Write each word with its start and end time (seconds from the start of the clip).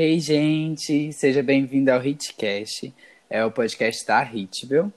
Ei, 0.00 0.20
gente, 0.20 1.12
seja 1.12 1.42
bem-vindo 1.42 1.90
ao 1.90 2.00
Hitcast, 2.00 2.94
é 3.28 3.44
o 3.44 3.50
podcast 3.50 4.06
da 4.06 4.22
Hitbel. 4.22 4.92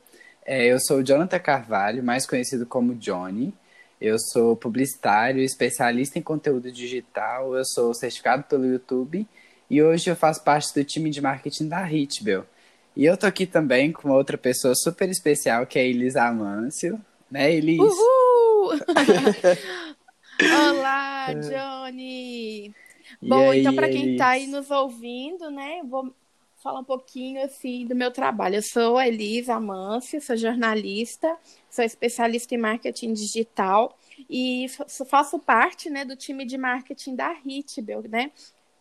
É, 0.45 0.67
eu 0.67 0.79
sou 0.79 0.97
o 0.97 1.03
Jonathan 1.03 1.39
Carvalho, 1.39 2.03
mais 2.03 2.27
conhecido 2.27 2.67
como 2.67 2.93
Johnny. 2.93 3.51
Eu 3.99 4.19
sou 4.19 4.55
publicitário, 4.55 5.41
especialista 5.41 6.19
em 6.19 6.21
conteúdo 6.21 6.71
digital, 6.71 7.55
eu 7.55 7.65
sou 7.65 7.95
certificado 7.95 8.43
pelo 8.43 8.63
YouTube 8.63 9.27
e 9.67 9.81
hoje 9.81 10.07
eu 10.07 10.15
faço 10.15 10.43
parte 10.43 10.71
do 10.71 10.83
time 10.83 11.09
de 11.09 11.19
marketing 11.19 11.67
da 11.67 11.91
Hitbel. 11.91 12.45
E 12.95 13.03
eu 13.03 13.17
tô 13.17 13.25
aqui 13.25 13.47
também 13.47 13.91
com 13.91 14.11
outra 14.11 14.37
pessoa 14.37 14.75
super 14.75 15.09
especial, 15.09 15.65
que 15.65 15.79
é 15.79 15.81
a 15.81 15.85
Elisa 15.85 16.25
Amâncio, 16.25 17.01
né, 17.31 17.51
Elis? 17.51 17.79
Uhul! 17.79 18.73
Olá, 20.69 21.33
Johnny! 21.33 22.71
Bom, 23.21 23.51
aí, 23.51 23.61
então 23.61 23.75
para 23.75 23.89
quem 23.89 24.13
está 24.13 24.29
aí 24.29 24.47
nos 24.47 24.71
ouvindo, 24.71 25.51
né, 25.51 25.81
vou 25.83 26.13
falar 26.57 26.79
um 26.79 26.83
pouquinho 26.83 27.43
assim 27.43 27.85
do 27.85 27.95
meu 27.95 28.11
trabalho. 28.11 28.55
Eu 28.55 28.61
sou 28.61 28.97
a 28.97 29.07
Elisa 29.07 29.55
Amâncio, 29.55 30.21
sou 30.21 30.35
jornalista, 30.35 31.35
sou 31.69 31.83
especialista 31.83 32.55
em 32.55 32.57
marketing 32.57 33.13
digital 33.13 33.97
e 34.29 34.67
faço 35.07 35.39
parte, 35.39 35.89
né, 35.89 36.05
do 36.05 36.15
time 36.15 36.45
de 36.45 36.57
marketing 36.57 37.15
da 37.15 37.35
Hitbel, 37.45 38.03
né? 38.09 38.31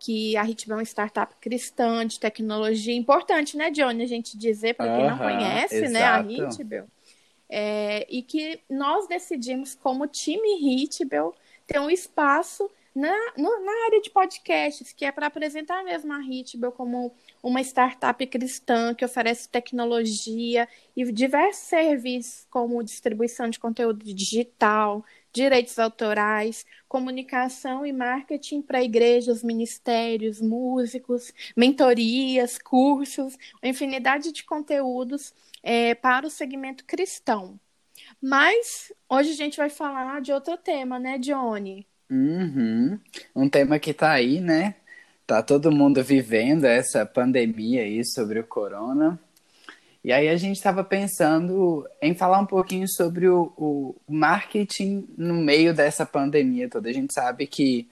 que 0.00 0.34
a 0.34 0.48
Hitbel 0.48 0.76
é 0.76 0.78
uma 0.78 0.84
startup 0.84 1.36
cristã 1.38 2.06
de 2.06 2.18
tecnologia 2.18 2.94
importante, 2.94 3.54
né, 3.54 3.70
Johnny? 3.70 4.02
A 4.02 4.08
gente 4.08 4.36
dizer 4.36 4.74
para 4.74 4.96
quem 4.96 5.06
não 5.06 5.18
conhece, 5.18 5.76
exato. 5.76 5.92
né, 5.92 6.02
a 6.02 6.20
Hitbel. 6.22 6.86
É, 7.48 8.06
e 8.08 8.22
que 8.22 8.60
nós 8.68 9.06
decidimos, 9.06 9.74
como 9.74 10.06
time 10.06 10.82
Hitbel, 10.82 11.34
ter 11.66 11.78
um 11.80 11.90
espaço 11.90 12.70
na, 12.94 13.14
no, 13.36 13.64
na 13.64 13.72
área 13.86 14.00
de 14.00 14.10
podcasts, 14.10 14.92
que 14.92 15.04
é 15.04 15.12
para 15.12 15.26
apresentar 15.26 15.84
mesmo 15.84 16.12
a 16.12 16.20
Hitbel 16.20 16.72
como 16.72 17.14
uma 17.42 17.60
startup 17.60 18.26
cristã 18.26 18.94
que 18.94 19.04
oferece 19.04 19.48
tecnologia 19.48 20.68
e 20.96 21.10
diversos 21.12 21.64
serviços, 21.68 22.46
como 22.50 22.82
distribuição 22.82 23.48
de 23.48 23.58
conteúdo 23.60 24.04
digital, 24.14 25.04
direitos 25.32 25.78
autorais, 25.78 26.66
comunicação 26.88 27.86
e 27.86 27.92
marketing 27.92 28.62
para 28.62 28.82
igrejas, 28.82 29.42
ministérios, 29.42 30.40
músicos, 30.40 31.32
mentorias, 31.56 32.58
cursos, 32.58 33.36
infinidade 33.62 34.32
de 34.32 34.44
conteúdos 34.44 35.32
é, 35.62 35.94
para 35.94 36.26
o 36.26 36.30
segmento 36.30 36.84
cristão. 36.84 37.58
Mas 38.20 38.92
hoje 39.08 39.30
a 39.32 39.36
gente 39.36 39.56
vai 39.56 39.70
falar 39.70 40.20
de 40.20 40.32
outro 40.32 40.56
tema, 40.56 40.98
né, 40.98 41.18
Johnny? 41.18 41.86
Uhum. 42.10 42.98
Um 43.34 43.48
tema 43.48 43.78
que 43.78 43.92
está 43.92 44.10
aí, 44.10 44.40
né? 44.40 44.74
Tá 45.26 45.42
todo 45.42 45.70
mundo 45.70 46.02
vivendo 46.02 46.64
essa 46.64 47.06
pandemia 47.06 47.82
aí 47.82 48.04
sobre 48.04 48.40
o 48.40 48.44
corona. 48.44 49.18
E 50.02 50.12
aí 50.12 50.28
a 50.28 50.36
gente 50.36 50.56
estava 50.56 50.82
pensando 50.82 51.86
em 52.02 52.14
falar 52.14 52.40
um 52.40 52.46
pouquinho 52.46 52.88
sobre 52.88 53.28
o, 53.28 53.52
o, 53.56 53.94
marketing 54.08 55.06
no 55.16 55.34
meio 55.34 55.72
dessa 55.72 56.04
pandemia 56.04 56.68
toda. 56.68 56.88
A 56.88 56.92
gente 56.92 57.12
sabe 57.12 57.46
que 57.46 57.86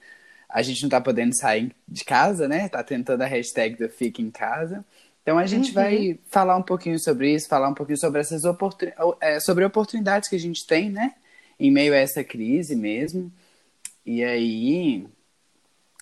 a 0.49 0.61
gente 0.61 0.81
não 0.81 0.87
está 0.87 0.99
podendo 0.99 1.33
sair 1.33 1.71
de 1.87 2.03
casa, 2.03 2.47
né? 2.47 2.67
Tá 2.67 2.83
tentando 2.83 3.21
a 3.21 3.27
hashtag 3.27 3.77
do 3.77 3.87
Fica 3.87 4.21
em 4.21 4.31
Casa. 4.31 4.83
Então 5.21 5.37
a 5.37 5.45
gente 5.45 5.69
uhum. 5.69 5.75
vai 5.75 6.19
falar 6.29 6.57
um 6.57 6.63
pouquinho 6.63 6.99
sobre 6.99 7.33
isso, 7.33 7.47
falar 7.47 7.69
um 7.69 7.73
pouquinho 7.73 7.99
sobre 7.99 8.19
essas 8.19 8.43
oportunidades, 8.43 9.13
é, 9.21 9.39
sobre 9.39 9.63
oportunidades 9.63 10.27
que 10.27 10.35
a 10.35 10.39
gente 10.39 10.65
tem, 10.65 10.89
né? 10.89 11.13
Em 11.59 11.71
meio 11.71 11.93
a 11.93 11.97
essa 11.97 12.23
crise 12.23 12.75
mesmo. 12.75 13.31
E 14.11 14.23
aí, 14.23 15.07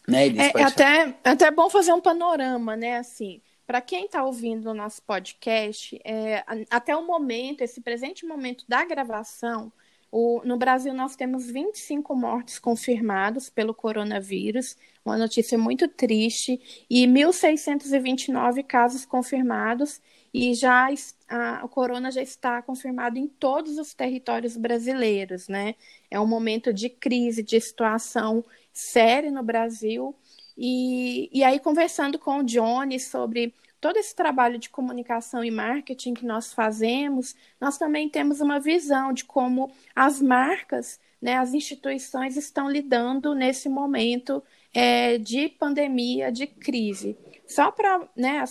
né, 0.08 0.28
é, 0.28 0.62
é 0.62 0.64
até, 0.64 1.18
é 1.22 1.30
até 1.30 1.52
bom 1.52 1.70
fazer 1.70 1.92
um 1.92 2.00
panorama, 2.00 2.74
né? 2.74 3.00
Assim, 3.00 3.42
para 3.66 3.82
quem 3.82 4.06
está 4.06 4.24
ouvindo 4.24 4.70
o 4.70 4.74
nosso 4.74 5.02
podcast, 5.02 6.00
é, 6.06 6.42
até 6.70 6.96
o 6.96 7.06
momento, 7.06 7.64
esse 7.64 7.82
presente 7.82 8.26
momento 8.26 8.64
da 8.66 8.86
gravação, 8.86 9.74
o, 10.10 10.42
no 10.46 10.56
Brasil 10.56 10.94
nós 10.94 11.18
temos 11.18 11.52
25 11.52 12.16
mortes 12.16 12.58
confirmadas 12.60 13.50
pelo 13.50 13.74
coronavírus, 13.74 14.78
uma 15.04 15.18
notícia 15.18 15.58
muito 15.58 15.86
triste, 15.90 16.86
e 16.90 17.06
1.629 17.06 18.64
casos 18.64 19.06
confirmados, 19.06 20.02
e 20.34 20.54
já 20.54 20.88
a, 21.30 21.62
o 21.64 21.70
corona 21.70 22.12
já 22.12 22.22
está 22.22 22.62
confirmado 22.62 23.18
em 23.18 23.28
todos 23.28 23.78
os 23.78 23.94
territórios 23.94 24.58
brasileiros, 24.58 25.48
né? 25.48 25.76
É 26.10 26.20
um 26.20 26.28
momento 26.28 26.74
de 26.74 26.90
crise, 26.90 27.44
de 27.44 27.60
situação 27.60 28.44
séria 28.74 29.32
no 29.32 29.44
Brasil. 29.44 30.16
E, 30.58 31.30
e 31.32 31.44
aí, 31.44 31.60
conversando 31.60 32.18
com 32.20 32.40
o 32.40 32.44
Johnny 32.44 33.00
sobre 33.00 33.54
todo 33.80 33.98
esse 33.98 34.16
trabalho 34.16 34.58
de 34.58 34.70
comunicação 34.70 35.44
e 35.44 35.52
marketing 35.52 36.14
que 36.14 36.26
nós 36.26 36.52
fazemos, 36.54 37.36
nós 37.60 37.78
também 37.78 38.10
temos 38.10 38.42
uma 38.42 38.60
visão 38.60 39.14
de 39.14 39.24
como 39.24 39.72
as 39.96 40.22
marcas, 40.22 41.00
né, 41.22 41.38
as 41.38 41.54
instituições 41.54 42.38
estão 42.38 42.70
lidando 42.70 43.34
nesse 43.34 43.70
momento 43.70 44.44
é, 44.74 45.18
de 45.18 45.50
pandemia, 45.50 46.32
de 46.32 46.48
crise. 46.48 47.18
Só 47.48 47.72
para 47.72 48.08
né, 48.16 48.44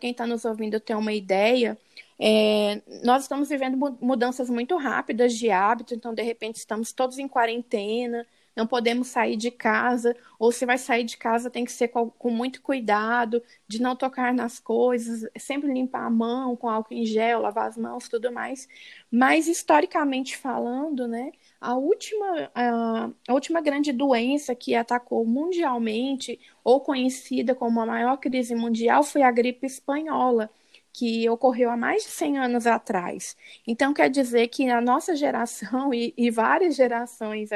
quem 0.00 0.10
está 0.10 0.26
nos 0.26 0.44
ouvindo 0.44 0.78
ter 0.78 0.94
uma 0.94 1.12
ideia, 1.12 1.78
é, 2.18 2.82
nós 3.02 3.22
estamos 3.22 3.48
vivendo 3.48 3.76
mudanças 4.00 4.50
muito 4.50 4.76
rápidas 4.76 5.34
de 5.34 5.50
hábito, 5.50 5.94
então, 5.94 6.14
de 6.14 6.22
repente, 6.22 6.56
estamos 6.56 6.92
todos 6.92 7.18
em 7.18 7.26
quarentena, 7.26 8.26
não 8.56 8.66
podemos 8.66 9.08
sair 9.08 9.36
de 9.36 9.50
casa, 9.50 10.16
ou 10.38 10.52
se 10.52 10.64
vai 10.64 10.78
sair 10.78 11.04
de 11.04 11.16
casa 11.16 11.50
tem 11.50 11.64
que 11.64 11.72
ser 11.72 11.88
com, 11.88 12.10
com, 12.10 12.30
muito 12.30 12.62
cuidado, 12.62 13.42
de 13.66 13.80
não 13.80 13.96
tocar 13.96 14.32
nas 14.32 14.58
coisas, 14.58 15.28
sempre 15.38 15.72
limpar 15.72 16.06
a 16.06 16.10
mão 16.10 16.56
com 16.56 16.68
álcool 16.68 16.94
em 16.94 17.04
gel, 17.04 17.40
lavar 17.40 17.68
as 17.68 17.76
mãos, 17.76 18.08
tudo 18.08 18.32
mais. 18.32 18.68
Mas 19.10 19.48
historicamente 19.48 20.36
falando, 20.36 21.08
né, 21.08 21.32
a 21.60 21.74
última, 21.76 22.50
a, 22.54 23.10
a 23.28 23.32
última 23.34 23.60
grande 23.60 23.92
doença 23.92 24.54
que 24.54 24.74
atacou 24.74 25.24
mundialmente, 25.24 26.38
ou 26.62 26.80
conhecida 26.80 27.54
como 27.54 27.80
a 27.80 27.86
maior 27.86 28.16
crise 28.18 28.54
mundial, 28.54 29.02
foi 29.02 29.22
a 29.22 29.30
gripe 29.30 29.66
espanhola 29.66 30.50
que 30.92 31.28
ocorreu 31.28 31.70
há 31.70 31.76
mais 31.76 32.04
de 32.04 32.10
100 32.10 32.38
anos 32.38 32.66
atrás. 32.68 33.36
Então, 33.66 33.92
quer 33.92 34.08
dizer 34.08 34.46
que 34.48 34.70
a 34.70 34.80
nossa 34.80 35.16
geração 35.16 35.92
e, 35.92 36.14
e 36.16 36.30
várias 36.30 36.76
gerações 36.76 37.50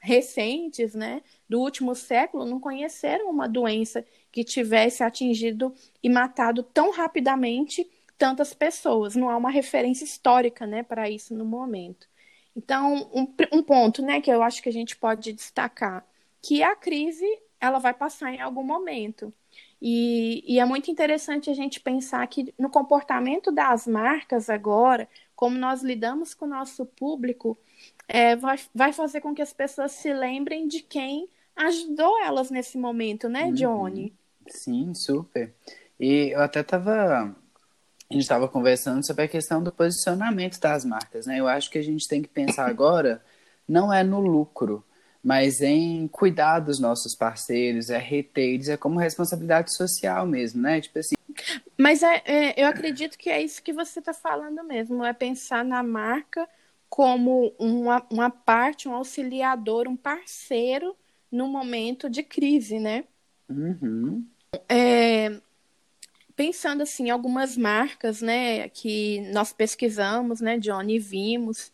recentes, 0.00 0.94
né, 0.94 1.22
do 1.48 1.60
último 1.60 1.94
século, 1.94 2.44
não 2.46 2.58
conheceram 2.60 3.30
uma 3.30 3.48
doença 3.48 4.04
que 4.32 4.44
tivesse 4.44 5.02
atingido 5.02 5.74
e 6.02 6.08
matado 6.08 6.62
tão 6.62 6.90
rapidamente 6.90 7.88
tantas 8.18 8.54
pessoas. 8.54 9.14
Não 9.16 9.28
há 9.30 9.36
uma 9.36 9.50
referência 9.50 10.04
histórica, 10.04 10.66
né, 10.66 10.82
para 10.82 11.08
isso 11.10 11.34
no 11.34 11.44
momento. 11.44 12.08
Então, 12.56 13.10
um, 13.14 13.34
um 13.52 13.62
ponto, 13.62 14.02
né, 14.02 14.20
que 14.20 14.30
eu 14.30 14.42
acho 14.42 14.62
que 14.62 14.68
a 14.68 14.72
gente 14.72 14.96
pode 14.96 15.32
destacar, 15.32 16.06
que 16.42 16.62
a 16.62 16.74
crise 16.76 17.26
ela 17.60 17.78
vai 17.78 17.94
passar 17.94 18.32
em 18.34 18.40
algum 18.40 18.62
momento. 18.64 19.32
E, 19.82 20.44
e, 20.46 20.60
é 20.60 20.64
muito 20.64 20.90
interessante 20.90 21.48
a 21.48 21.54
gente 21.54 21.80
pensar 21.80 22.26
que 22.26 22.52
no 22.58 22.68
comportamento 22.68 23.50
das 23.50 23.86
marcas 23.86 24.50
agora, 24.50 25.08
como 25.34 25.56
nós 25.56 25.82
lidamos 25.82 26.34
com 26.34 26.44
o 26.44 26.48
nosso 26.48 26.84
público, 26.84 27.56
é, 28.06 28.36
vai, 28.36 28.58
vai 28.74 28.92
fazer 28.92 29.22
com 29.22 29.34
que 29.34 29.40
as 29.40 29.54
pessoas 29.54 29.92
se 29.92 30.12
lembrem 30.12 30.68
de 30.68 30.82
quem 30.82 31.28
ajudou 31.56 32.22
elas 32.22 32.50
nesse 32.50 32.76
momento, 32.76 33.28
né, 33.28 33.44
uhum. 33.44 33.54
Johnny? 33.54 34.14
Sim, 34.48 34.92
super. 34.92 35.54
E 35.98 36.34
eu 36.34 36.40
até 36.40 36.60
estava 36.60 37.34
a 38.10 38.12
gente 38.12 38.22
estava 38.22 38.48
conversando 38.48 39.06
sobre 39.06 39.24
a 39.24 39.28
questão 39.28 39.62
do 39.62 39.70
posicionamento 39.70 40.58
das 40.58 40.84
marcas, 40.84 41.26
né? 41.26 41.38
Eu 41.38 41.46
acho 41.46 41.70
que 41.70 41.78
a 41.78 41.82
gente 41.82 42.08
tem 42.08 42.20
que 42.20 42.28
pensar 42.28 42.66
agora 42.68 43.22
não 43.68 43.92
é 43.92 44.02
no 44.02 44.18
lucro, 44.18 44.84
mas 45.22 45.60
em 45.60 46.08
cuidar 46.08 46.60
dos 46.60 46.78
nossos 46.78 47.14
parceiros, 47.14 47.90
é 47.90 47.98
reter 47.98 48.54
eles, 48.54 48.68
é 48.68 48.76
como 48.76 48.98
responsabilidade 48.98 49.74
social 49.74 50.26
mesmo, 50.26 50.62
né? 50.62 50.80
Tipo 50.80 50.98
assim. 50.98 51.14
Mas 51.76 52.02
é, 52.02 52.22
é 52.24 52.62
eu 52.62 52.66
acredito 52.66 53.18
que 53.18 53.30
é 53.30 53.42
isso 53.42 53.62
que 53.62 53.72
você 53.72 53.98
está 53.98 54.12
falando 54.14 54.64
mesmo, 54.64 55.04
é 55.04 55.12
pensar 55.12 55.64
na 55.64 55.82
marca 55.82 56.48
como 56.88 57.54
uma, 57.58 58.04
uma 58.10 58.30
parte, 58.30 58.88
um 58.88 58.94
auxiliador, 58.94 59.86
um 59.86 59.96
parceiro 59.96 60.96
no 61.30 61.46
momento 61.46 62.10
de 62.10 62.22
crise, 62.22 62.80
né? 62.80 63.04
Uhum. 63.48 64.24
É, 64.68 65.40
pensando 66.34 66.82
assim, 66.82 67.10
algumas 67.10 67.56
marcas, 67.56 68.20
né, 68.20 68.68
que 68.70 69.20
nós 69.32 69.52
pesquisamos, 69.52 70.40
né, 70.40 70.58
Johnny, 70.58 70.98
vimos 70.98 71.70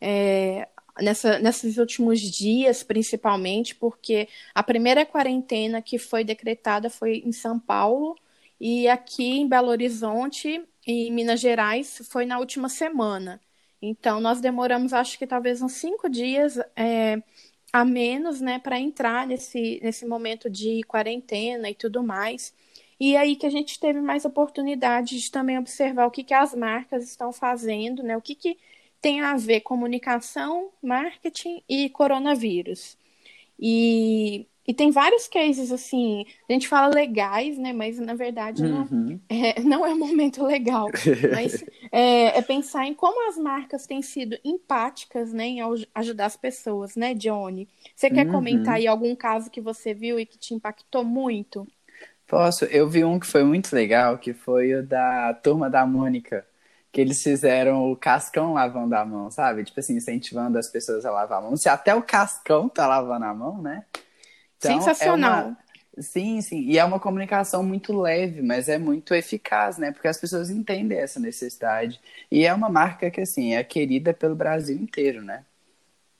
é, 0.00 0.68
nessa, 0.98 1.38
nesses 1.38 1.78
últimos 1.78 2.20
dias, 2.20 2.82
principalmente, 2.82 3.74
porque 3.74 4.28
a 4.54 4.62
primeira 4.62 5.04
quarentena 5.06 5.82
que 5.82 5.98
foi 5.98 6.24
decretada 6.24 6.90
foi 6.90 7.22
em 7.24 7.32
São 7.32 7.58
Paulo 7.58 8.16
e 8.60 8.88
aqui 8.88 9.40
em 9.40 9.48
Belo 9.48 9.68
Horizonte, 9.68 10.62
em 10.86 11.12
Minas 11.12 11.40
Gerais, 11.40 12.02
foi 12.10 12.26
na 12.26 12.38
última 12.38 12.68
semana. 12.68 13.40
Então, 13.82 14.20
nós 14.20 14.40
demoramos, 14.40 14.92
acho 14.92 15.18
que 15.18 15.26
talvez 15.26 15.62
uns 15.62 15.72
cinco 15.72 16.08
dias 16.08 16.58
é, 16.76 17.22
a 17.72 17.84
menos, 17.84 18.40
né, 18.40 18.58
para 18.58 18.78
entrar 18.78 19.26
nesse, 19.26 19.80
nesse 19.82 20.06
momento 20.06 20.50
de 20.50 20.82
quarentena 20.84 21.70
e 21.70 21.74
tudo 21.74 22.02
mais. 22.02 22.52
E 22.98 23.16
aí 23.16 23.36
que 23.36 23.46
a 23.46 23.50
gente 23.50 23.80
teve 23.80 24.00
mais 24.00 24.24
oportunidade 24.26 25.18
de 25.18 25.30
também 25.30 25.58
observar 25.58 26.06
o 26.06 26.10
que, 26.10 26.22
que 26.24 26.34
as 26.34 26.54
marcas 26.54 27.04
estão 27.04 27.32
fazendo, 27.32 28.02
né? 28.02 28.16
O 28.16 28.20
que, 28.20 28.34
que 28.34 28.58
tem 29.00 29.20
a 29.20 29.36
ver 29.36 29.60
comunicação, 29.60 30.70
marketing 30.82 31.62
e 31.68 31.88
coronavírus. 31.88 32.98
E, 33.58 34.46
e 34.66 34.74
tem 34.74 34.90
vários 34.90 35.26
cases, 35.26 35.72
assim, 35.72 36.24
a 36.48 36.52
gente 36.52 36.68
fala 36.68 36.94
legais, 36.94 37.58
né? 37.58 37.72
Mas 37.72 37.98
na 37.98 38.14
verdade 38.14 38.62
não, 38.62 38.82
uhum. 38.90 39.20
é, 39.28 39.60
não 39.60 39.86
é 39.86 39.92
um 39.92 39.98
momento 39.98 40.44
legal. 40.44 40.88
Mas 41.34 41.64
é, 41.90 42.38
é, 42.38 42.42
pensar 42.42 42.86
em 42.86 42.94
como 42.94 43.28
as 43.28 43.36
marcas 43.36 43.86
têm 43.86 44.02
sido 44.02 44.38
empáticas, 44.44 45.32
né? 45.32 45.46
Em 45.46 45.60
ajudar 45.94 46.26
as 46.26 46.36
pessoas, 46.36 46.94
né, 46.94 47.14
Johnny? 47.14 47.68
Você 47.94 48.10
quer 48.10 48.26
uhum. 48.26 48.32
comentar 48.32 48.74
aí 48.74 48.86
algum 48.86 49.14
caso 49.14 49.50
que 49.50 49.60
você 49.60 49.94
viu 49.94 50.20
e 50.20 50.26
que 50.26 50.38
te 50.38 50.54
impactou 50.54 51.04
muito? 51.04 51.66
Posso. 52.26 52.64
Eu 52.66 52.88
vi 52.88 53.02
um 53.02 53.18
que 53.18 53.26
foi 53.26 53.42
muito 53.42 53.74
legal, 53.74 54.16
que 54.16 54.32
foi 54.32 54.74
o 54.74 54.86
da 54.86 55.34
Turma 55.34 55.68
da 55.68 55.84
Mônica 55.84 56.46
que 56.92 57.00
eles 57.00 57.22
fizeram 57.22 57.90
o 57.90 57.96
Cascão 57.96 58.52
lavando 58.52 58.94
a 58.96 59.04
mão, 59.04 59.30
sabe? 59.30 59.64
Tipo 59.64 59.80
assim, 59.80 59.96
incentivando 59.96 60.58
as 60.58 60.68
pessoas 60.68 61.04
a 61.04 61.10
lavar 61.10 61.38
a 61.38 61.42
mão. 61.42 61.56
Se 61.56 61.68
até 61.68 61.94
o 61.94 62.02
Cascão 62.02 62.68
tá 62.68 62.86
lavando 62.86 63.24
a 63.24 63.34
mão, 63.34 63.62
né? 63.62 63.84
Então, 64.58 64.80
Sensacional. 64.80 65.40
É 65.40 65.44
uma... 65.44 65.58
Sim, 65.98 66.40
sim. 66.40 66.60
E 66.62 66.78
é 66.78 66.84
uma 66.84 66.98
comunicação 66.98 67.62
muito 67.62 67.98
leve, 67.98 68.42
mas 68.42 68.68
é 68.68 68.78
muito 68.78 69.14
eficaz, 69.14 69.76
né? 69.76 69.92
Porque 69.92 70.08
as 70.08 70.18
pessoas 70.18 70.48
entendem 70.50 70.98
essa 70.98 71.20
necessidade. 71.20 72.00
E 72.30 72.44
é 72.44 72.54
uma 72.54 72.68
marca 72.68 73.10
que, 73.10 73.20
assim, 73.20 73.54
é 73.54 73.62
querida 73.62 74.14
pelo 74.14 74.34
Brasil 74.34 74.76
inteiro, 74.76 75.22
né? 75.22 75.44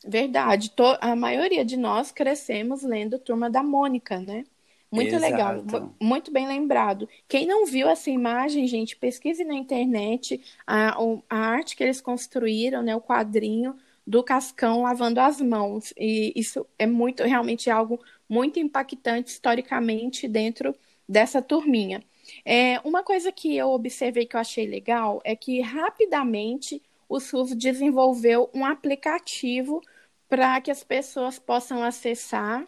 Verdade. 0.06 0.72
A 1.00 1.16
maioria 1.16 1.64
de 1.64 1.76
nós 1.76 2.10
crescemos 2.10 2.82
lendo 2.82 3.18
Turma 3.18 3.48
da 3.48 3.62
Mônica, 3.62 4.18
né? 4.18 4.44
Muito 4.90 5.14
Exato. 5.14 5.32
legal, 5.32 5.94
muito 6.00 6.32
bem 6.32 6.48
lembrado. 6.48 7.08
Quem 7.28 7.46
não 7.46 7.64
viu 7.64 7.88
essa 7.88 8.10
imagem, 8.10 8.66
gente, 8.66 8.96
pesquise 8.96 9.44
na 9.44 9.54
internet 9.54 10.40
a, 10.66 10.96
a 11.28 11.36
arte 11.36 11.76
que 11.76 11.84
eles 11.84 12.00
construíram, 12.00 12.82
né, 12.82 12.96
o 12.96 13.00
quadrinho 13.00 13.76
do 14.04 14.24
Cascão 14.24 14.82
lavando 14.82 15.20
as 15.20 15.40
mãos. 15.40 15.94
E 15.96 16.32
isso 16.34 16.66
é 16.76 16.86
muito, 16.86 17.22
realmente 17.22 17.70
algo 17.70 18.00
muito 18.28 18.58
impactante 18.58 19.30
historicamente 19.30 20.26
dentro 20.26 20.74
dessa 21.08 21.40
turminha. 21.40 22.02
É, 22.44 22.80
uma 22.80 23.02
coisa 23.02 23.30
que 23.32 23.56
eu 23.56 23.70
observei 23.70 24.26
que 24.26 24.36
eu 24.36 24.40
achei 24.40 24.66
legal 24.66 25.20
é 25.24 25.36
que 25.36 25.60
rapidamente 25.60 26.82
o 27.08 27.20
SUS 27.20 27.54
desenvolveu 27.54 28.50
um 28.54 28.64
aplicativo 28.64 29.80
para 30.28 30.60
que 30.60 30.70
as 30.70 30.84
pessoas 30.84 31.38
possam 31.38 31.82
acessar 31.82 32.66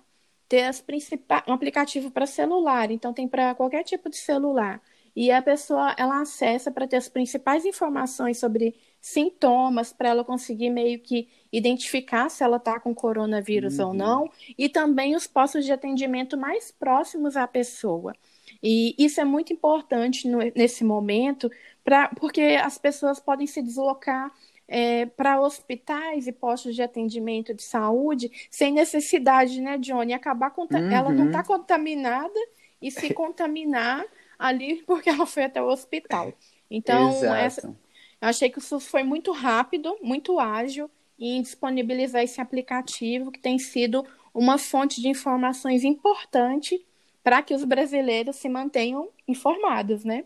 ter 0.53 0.65
as 0.65 0.83
principais, 0.83 1.43
um 1.49 1.55
aplicativo 1.55 2.11
para 2.11 2.27
celular, 2.27 2.91
então 2.91 3.11
tem 3.15 3.27
para 3.27 3.55
qualquer 3.55 3.83
tipo 3.85 4.11
de 4.11 4.19
celular. 4.19 4.83
E 5.17 5.31
a 5.31 5.41
pessoa 5.41 5.95
ela 5.97 6.21
acessa 6.21 6.71
para 6.71 6.87
ter 6.87 6.97
as 6.97 7.09
principais 7.09 7.65
informações 7.65 8.37
sobre 8.37 8.75
sintomas, 9.01 9.95
para 9.95 10.11
ela 10.11 10.23
conseguir 10.23 10.69
meio 10.69 10.99
que 10.99 11.27
identificar 11.51 12.29
se 12.29 12.45
ela 12.45 12.59
está 12.59 12.79
com 12.79 12.95
coronavírus 12.95 13.79
uhum. 13.79 13.87
ou 13.89 13.95
não, 13.95 14.31
e 14.59 14.69
também 14.69 15.17
os 15.17 15.27
postos 15.27 15.65
de 15.65 15.73
atendimento 15.73 16.37
mais 16.37 16.71
próximos 16.71 17.35
à 17.35 17.47
pessoa. 17.47 18.15
E 18.63 18.95
isso 18.99 19.23
é 19.23 19.25
muito 19.25 19.55
importante 19.55 20.29
no, 20.29 20.39
nesse 20.55 20.85
momento, 20.85 21.51
pra, 21.83 22.09
porque 22.09 22.59
as 22.63 22.77
pessoas 22.77 23.19
podem 23.19 23.47
se 23.47 23.63
deslocar 23.63 24.31
é, 24.75 25.05
para 25.05 25.39
hospitais 25.39 26.27
e 26.27 26.33
postos 26.33 26.75
de 26.75 26.81
atendimento 26.81 27.53
de 27.53 27.63
saúde 27.63 28.33
sem 28.51 28.73
necessidade, 28.73 29.61
né, 29.61 29.77
Johnny? 29.77 30.15
Acabar 30.15 30.51
uhum. 30.57 30.91
ela 30.91 31.13
não 31.13 31.27
está 31.27 31.45
contaminada 31.45 32.41
e 32.81 32.91
se 32.91 33.13
contaminar 33.13 34.03
ali 34.39 34.83
porque 34.89 35.11
ela 35.11 35.27
foi 35.27 35.45
até 35.45 35.61
o 35.61 35.67
hospital. 35.67 36.33
Então, 36.71 37.11
essa, 37.35 37.69
eu 37.69 38.29
achei 38.29 38.49
que 38.49 38.57
o 38.57 38.63
SUS 38.63 38.87
foi 38.87 39.03
muito 39.03 39.31
rápido, 39.31 39.95
muito 40.03 40.41
ágil 40.41 40.91
em 41.19 41.43
disponibilizar 41.43 42.23
esse 42.23 42.41
aplicativo 42.41 43.31
que 43.31 43.39
tem 43.39 43.59
sido 43.59 44.07
uma 44.33 44.57
fonte 44.57 45.03
de 45.03 45.09
informações 45.09 45.85
importante 45.85 46.83
para 47.23 47.43
que 47.43 47.53
os 47.53 47.63
brasileiros 47.63 48.37
se 48.37 48.49
mantenham 48.49 49.11
informados, 49.29 50.03
né? 50.03 50.25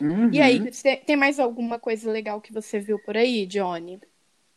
Uhum. 0.00 0.30
E 0.32 0.40
aí, 0.40 0.70
tem 1.06 1.16
mais 1.16 1.38
alguma 1.38 1.78
coisa 1.78 2.10
legal 2.10 2.40
que 2.40 2.52
você 2.52 2.78
viu 2.78 2.98
por 2.98 3.16
aí, 3.16 3.46
Johnny? 3.46 4.00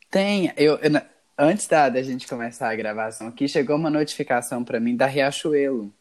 Tem. 0.10 0.52
Eu, 0.58 0.78
eu 0.78 0.92
antes 1.40 1.68
da, 1.68 1.88
da 1.88 2.04
gente 2.04 2.28
começar 2.28 2.70
a 2.70 2.76
gravação 2.76 3.28
aqui, 3.28 3.48
chegou 3.48 3.78
uma 3.78 3.90
notificação 3.90 4.64
para 4.64 4.80
mim 4.80 4.96
da 4.96 5.06
Riachuelo, 5.06 5.94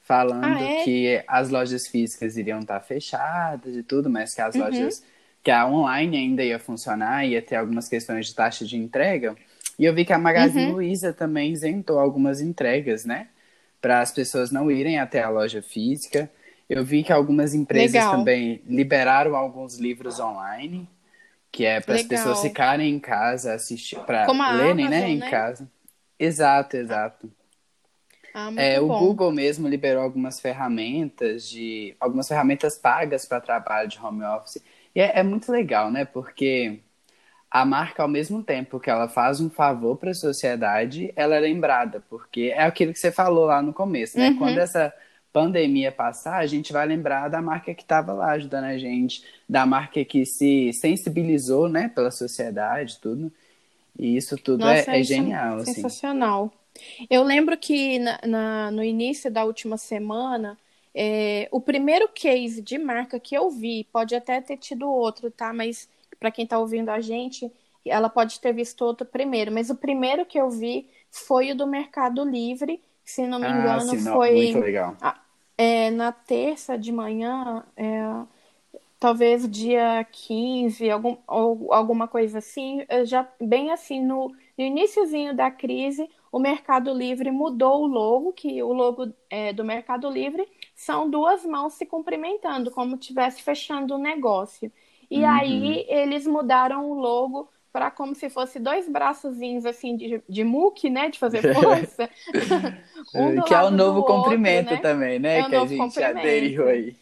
falando 0.00 0.44
ah, 0.44 0.62
é? 0.62 0.84
que 0.84 1.22
as 1.26 1.48
lojas 1.48 1.86
físicas 1.86 2.36
iriam 2.36 2.60
estar 2.60 2.80
tá 2.80 2.84
fechadas 2.84 3.74
e 3.74 3.82
tudo, 3.82 4.10
mas 4.10 4.34
que 4.34 4.42
as 4.42 4.54
uhum. 4.54 4.60
lojas, 4.60 5.02
que 5.42 5.50
a 5.50 5.66
online 5.66 6.16
ainda 6.18 6.44
ia 6.44 6.58
funcionar, 6.58 7.26
ia 7.26 7.40
ter 7.40 7.56
algumas 7.56 7.88
questões 7.88 8.26
de 8.26 8.34
taxa 8.34 8.66
de 8.66 8.76
entrega. 8.76 9.34
E 9.78 9.84
eu 9.86 9.94
vi 9.94 10.04
que 10.04 10.12
a 10.12 10.18
Magazine 10.18 10.66
uhum. 10.66 10.72
Luiza 10.72 11.12
também 11.12 11.52
isentou 11.52 11.98
algumas 11.98 12.42
entregas, 12.42 13.06
né? 13.06 13.28
Para 13.80 14.00
as 14.00 14.12
pessoas 14.12 14.50
não 14.50 14.70
irem 14.70 14.98
até 14.98 15.22
a 15.22 15.30
loja 15.30 15.62
física. 15.62 16.30
Eu 16.68 16.84
vi 16.84 17.02
que 17.02 17.12
algumas 17.12 17.54
empresas 17.54 17.92
Legal. 17.92 18.16
também 18.16 18.62
liberaram 18.66 19.36
alguns 19.36 19.78
livros 19.78 20.18
online, 20.18 20.88
que 21.50 21.64
é 21.64 21.80
para 21.80 21.96
as 21.96 22.02
pessoas 22.02 22.40
ficarem 22.40 22.94
em 22.94 22.98
casa 22.98 23.54
assistir, 23.54 23.98
para 24.00 24.26
lerem, 24.52 24.88
né, 24.88 25.10
em 25.10 25.18
né? 25.18 25.30
casa. 25.30 25.70
Exato, 26.18 26.76
exato. 26.76 27.30
Ah, 28.34 28.50
é, 28.56 28.80
o 28.80 28.86
Google 28.86 29.30
mesmo 29.30 29.68
liberou 29.68 30.02
algumas 30.02 30.40
ferramentas 30.40 31.48
de 31.50 31.94
algumas 32.00 32.26
ferramentas 32.26 32.78
pagas 32.78 33.26
para 33.26 33.40
trabalho 33.40 33.88
de 33.88 33.98
home 33.98 34.24
office. 34.24 34.62
E 34.94 35.00
é, 35.00 35.18
é, 35.18 35.22
muito 35.22 35.52
legal, 35.52 35.90
né? 35.90 36.04
Porque 36.06 36.80
a 37.50 37.64
marca, 37.64 38.02
ao 38.02 38.08
mesmo 38.08 38.42
tempo 38.42 38.80
que 38.80 38.88
ela 38.88 39.08
faz 39.08 39.40
um 39.40 39.50
favor 39.50 39.96
para 39.98 40.12
a 40.12 40.14
sociedade, 40.14 41.12
ela 41.14 41.36
é 41.36 41.40
lembrada, 41.40 42.02
porque 42.08 42.52
é 42.54 42.62
aquilo 42.62 42.92
que 42.94 42.98
você 42.98 43.12
falou 43.12 43.44
lá 43.44 43.60
no 43.60 43.74
começo, 43.74 44.18
né? 44.18 44.30
Uhum. 44.30 44.38
Quando 44.38 44.58
essa 44.58 44.94
pandemia 45.32 45.90
passar, 45.90 46.38
a 46.38 46.46
gente 46.46 46.72
vai 46.72 46.86
lembrar 46.86 47.28
da 47.28 47.40
marca 47.40 47.74
que 47.74 47.82
estava 47.82 48.12
lá 48.12 48.32
ajudando 48.32 48.64
a 48.64 48.78
gente, 48.78 49.24
da 49.48 49.64
marca 49.64 50.04
que 50.04 50.26
se 50.26 50.72
sensibilizou, 50.72 51.68
né, 51.68 51.88
pela 51.88 52.10
sociedade, 52.10 52.98
tudo. 53.00 53.32
E 53.98 54.16
isso 54.16 54.36
tudo 54.36 54.64
é, 54.66 54.78
Nossa, 54.78 54.92
é, 54.92 55.00
é 55.00 55.02
genial. 55.02 55.56
Assim. 55.58 55.74
Sensacional. 55.74 56.52
Eu 57.08 57.22
lembro 57.22 57.56
que 57.56 57.98
na, 57.98 58.20
na, 58.26 58.70
no 58.70 58.82
início 58.82 59.30
da 59.30 59.44
última 59.44 59.76
semana, 59.76 60.58
é, 60.94 61.48
o 61.50 61.60
primeiro 61.60 62.08
case 62.08 62.60
de 62.60 62.78
marca 62.78 63.18
que 63.18 63.34
eu 63.34 63.50
vi, 63.50 63.86
pode 63.92 64.14
até 64.14 64.40
ter 64.40 64.56
tido 64.56 64.90
outro, 64.90 65.30
tá? 65.30 65.52
Mas 65.52 65.88
para 66.18 66.30
quem 66.30 66.44
está 66.44 66.58
ouvindo 66.58 66.90
a 66.90 67.00
gente, 67.00 67.50
ela 67.84 68.08
pode 68.08 68.38
ter 68.40 68.52
visto 68.52 68.82
outro 68.82 69.06
primeiro. 69.06 69.52
Mas 69.52 69.70
o 69.70 69.74
primeiro 69.74 70.24
que 70.24 70.38
eu 70.38 70.50
vi 70.50 70.88
foi 71.10 71.52
o 71.52 71.56
do 71.56 71.66
Mercado 71.66 72.24
Livre, 72.24 72.80
se 73.04 73.26
não 73.26 73.38
me 73.38 73.46
ah, 73.46 73.50
engano, 73.50 73.90
sim, 73.90 74.00
não, 74.02 74.12
foi. 74.14 74.34
Muito 74.34 74.60
legal. 74.60 74.96
É, 75.62 75.90
na 75.90 76.10
terça 76.10 76.76
de 76.76 76.90
manhã, 76.90 77.64
é, 77.76 78.02
talvez 78.98 79.48
dia 79.48 80.04
15, 80.10 80.90
algum, 80.90 81.16
ou 81.28 81.72
alguma 81.72 82.08
coisa 82.08 82.38
assim, 82.38 82.84
já 83.04 83.28
bem 83.40 83.70
assim, 83.70 84.04
no, 84.04 84.28
no 84.58 84.64
iníciozinho 84.64 85.36
da 85.36 85.52
crise, 85.52 86.10
o 86.32 86.40
Mercado 86.40 86.92
Livre 86.92 87.30
mudou 87.30 87.82
o 87.82 87.86
logo, 87.86 88.32
que 88.32 88.60
o 88.60 88.72
logo 88.72 89.12
é, 89.30 89.52
do 89.52 89.64
Mercado 89.64 90.10
Livre 90.10 90.48
são 90.74 91.08
duas 91.08 91.44
mãos 91.44 91.74
se 91.74 91.86
cumprimentando, 91.86 92.68
como 92.72 92.96
estivesse 92.96 93.40
fechando 93.40 93.94
o 93.94 93.98
um 93.98 94.00
negócio. 94.00 94.72
E 95.08 95.20
uhum. 95.20 95.30
aí 95.30 95.86
eles 95.88 96.26
mudaram 96.26 96.90
o 96.90 96.94
logo 96.94 97.48
para 97.72 97.90
como 97.90 98.14
se 98.14 98.28
fosse 98.28 98.58
dois 98.58 98.88
braçozinhos 98.88 99.64
assim 99.64 99.96
de, 99.96 100.22
de 100.28 100.44
muque, 100.44 100.90
né? 100.90 101.08
De 101.08 101.18
fazer 101.18 101.42
força. 101.54 102.10
um 103.14 103.40
que 103.42 103.54
é 103.54 103.62
o 103.62 103.70
novo 103.70 104.02
comprimento 104.04 104.70
outro, 104.70 104.76
né? 104.76 104.80
também, 104.82 105.18
né? 105.18 105.40
É 105.40 105.48
que 105.48 105.56
a 105.56 105.66
gente 105.66 106.02
aderiu 106.02 106.68
aí. 106.68 106.96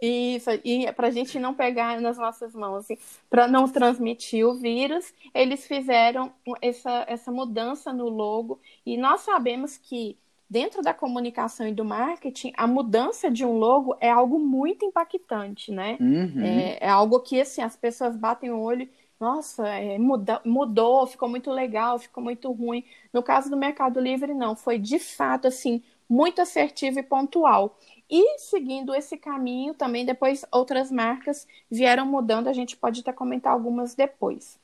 Isso, 0.00 0.50
e 0.64 0.90
para 0.92 1.06
a 1.06 1.10
gente 1.10 1.38
não 1.38 1.54
pegar 1.54 2.00
nas 2.00 2.18
nossas 2.18 2.52
mãos, 2.56 2.78
assim, 2.78 2.98
para 3.30 3.46
não 3.46 3.68
transmitir 3.68 4.44
o 4.44 4.54
vírus, 4.54 5.14
eles 5.32 5.64
fizeram 5.64 6.32
essa, 6.60 7.04
essa 7.06 7.30
mudança 7.30 7.92
no 7.92 8.08
logo. 8.08 8.60
E 8.84 8.96
nós 8.96 9.20
sabemos 9.20 9.76
que 9.76 10.18
dentro 10.50 10.82
da 10.82 10.92
comunicação 10.92 11.66
e 11.66 11.72
do 11.72 11.84
marketing, 11.84 12.52
a 12.58 12.66
mudança 12.66 13.30
de 13.30 13.42
um 13.42 13.56
logo 13.56 13.96
é 14.00 14.10
algo 14.10 14.38
muito 14.38 14.84
impactante, 14.84 15.70
né? 15.70 15.96
Uhum. 15.98 16.44
É, 16.44 16.78
é, 16.80 16.88
algo 16.90 17.20
que 17.20 17.40
assim, 17.40 17.62
as 17.62 17.74
pessoas 17.74 18.16
batem 18.16 18.50
o 18.50 18.60
olho 18.60 18.86
nossa, 19.22 19.68
é, 19.68 19.98
muda, 19.98 20.40
mudou, 20.44 21.06
ficou 21.06 21.28
muito 21.28 21.48
legal, 21.48 21.96
ficou 21.96 22.22
muito 22.22 22.50
ruim. 22.50 22.84
No 23.12 23.22
caso 23.22 23.48
do 23.48 23.56
Mercado 23.56 24.00
Livre, 24.00 24.34
não, 24.34 24.56
foi 24.56 24.78
de 24.80 24.98
fato 24.98 25.46
assim 25.46 25.80
muito 26.08 26.42
assertivo 26.42 26.98
e 26.98 27.04
pontual. 27.04 27.78
E 28.10 28.38
seguindo 28.40 28.92
esse 28.92 29.16
caminho, 29.16 29.74
também 29.74 30.04
depois 30.04 30.44
outras 30.50 30.90
marcas 30.90 31.46
vieram 31.70 32.04
mudando, 32.04 32.48
a 32.48 32.52
gente 32.52 32.76
pode 32.76 33.00
até 33.00 33.12
comentar 33.12 33.52
algumas 33.52 33.94
depois. 33.94 34.58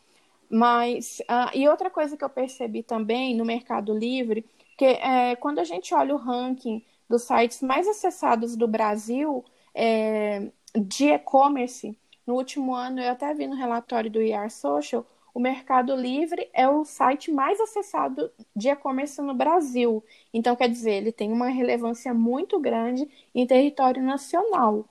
Mas, 0.51 1.21
uh, 1.31 1.57
e 1.57 1.69
outra 1.69 1.89
coisa 1.89 2.17
que 2.17 2.25
eu 2.25 2.31
percebi 2.31 2.83
também 2.83 3.37
no 3.37 3.45
Mercado 3.45 3.97
Livre, 3.97 4.45
que 4.77 4.85
é, 4.87 5.37
quando 5.37 5.61
a 5.61 5.65
gente 5.65 5.95
olha 5.95 6.15
o 6.15 6.19
ranking 6.19 6.85
dos 7.09 7.23
sites 7.23 7.63
mais 7.63 7.87
acessados 7.87 8.57
do 8.57 8.67
Brasil, 8.67 9.45
é, 9.75 10.51
de 10.75 11.07
e-commerce, 11.07 11.97
no 12.29 12.35
último 12.35 12.75
ano, 12.75 13.01
eu 13.01 13.11
até 13.11 13.33
vi 13.33 13.47
no 13.47 13.57
relatório 13.57 14.11
do 14.11 14.21
IR 14.21 14.51
Social, 14.51 15.07
o 15.33 15.41
Mercado 15.41 15.97
Livre 15.97 16.47
é 16.53 16.69
o 16.69 16.85
site 16.85 17.33
mais 17.33 17.59
acessado 17.59 18.31
de 18.55 18.69
e-commerce 18.69 19.23
no 19.23 19.33
Brasil. 19.33 20.05
Então, 20.33 20.55
quer 20.55 20.69
dizer, 20.69 20.93
ele 20.93 21.11
tem 21.11 21.33
uma 21.33 21.49
relevância 21.49 22.13
muito 22.13 22.61
grande 22.61 23.09
em 23.35 23.47
território 23.47 24.03
nacional. 24.03 24.85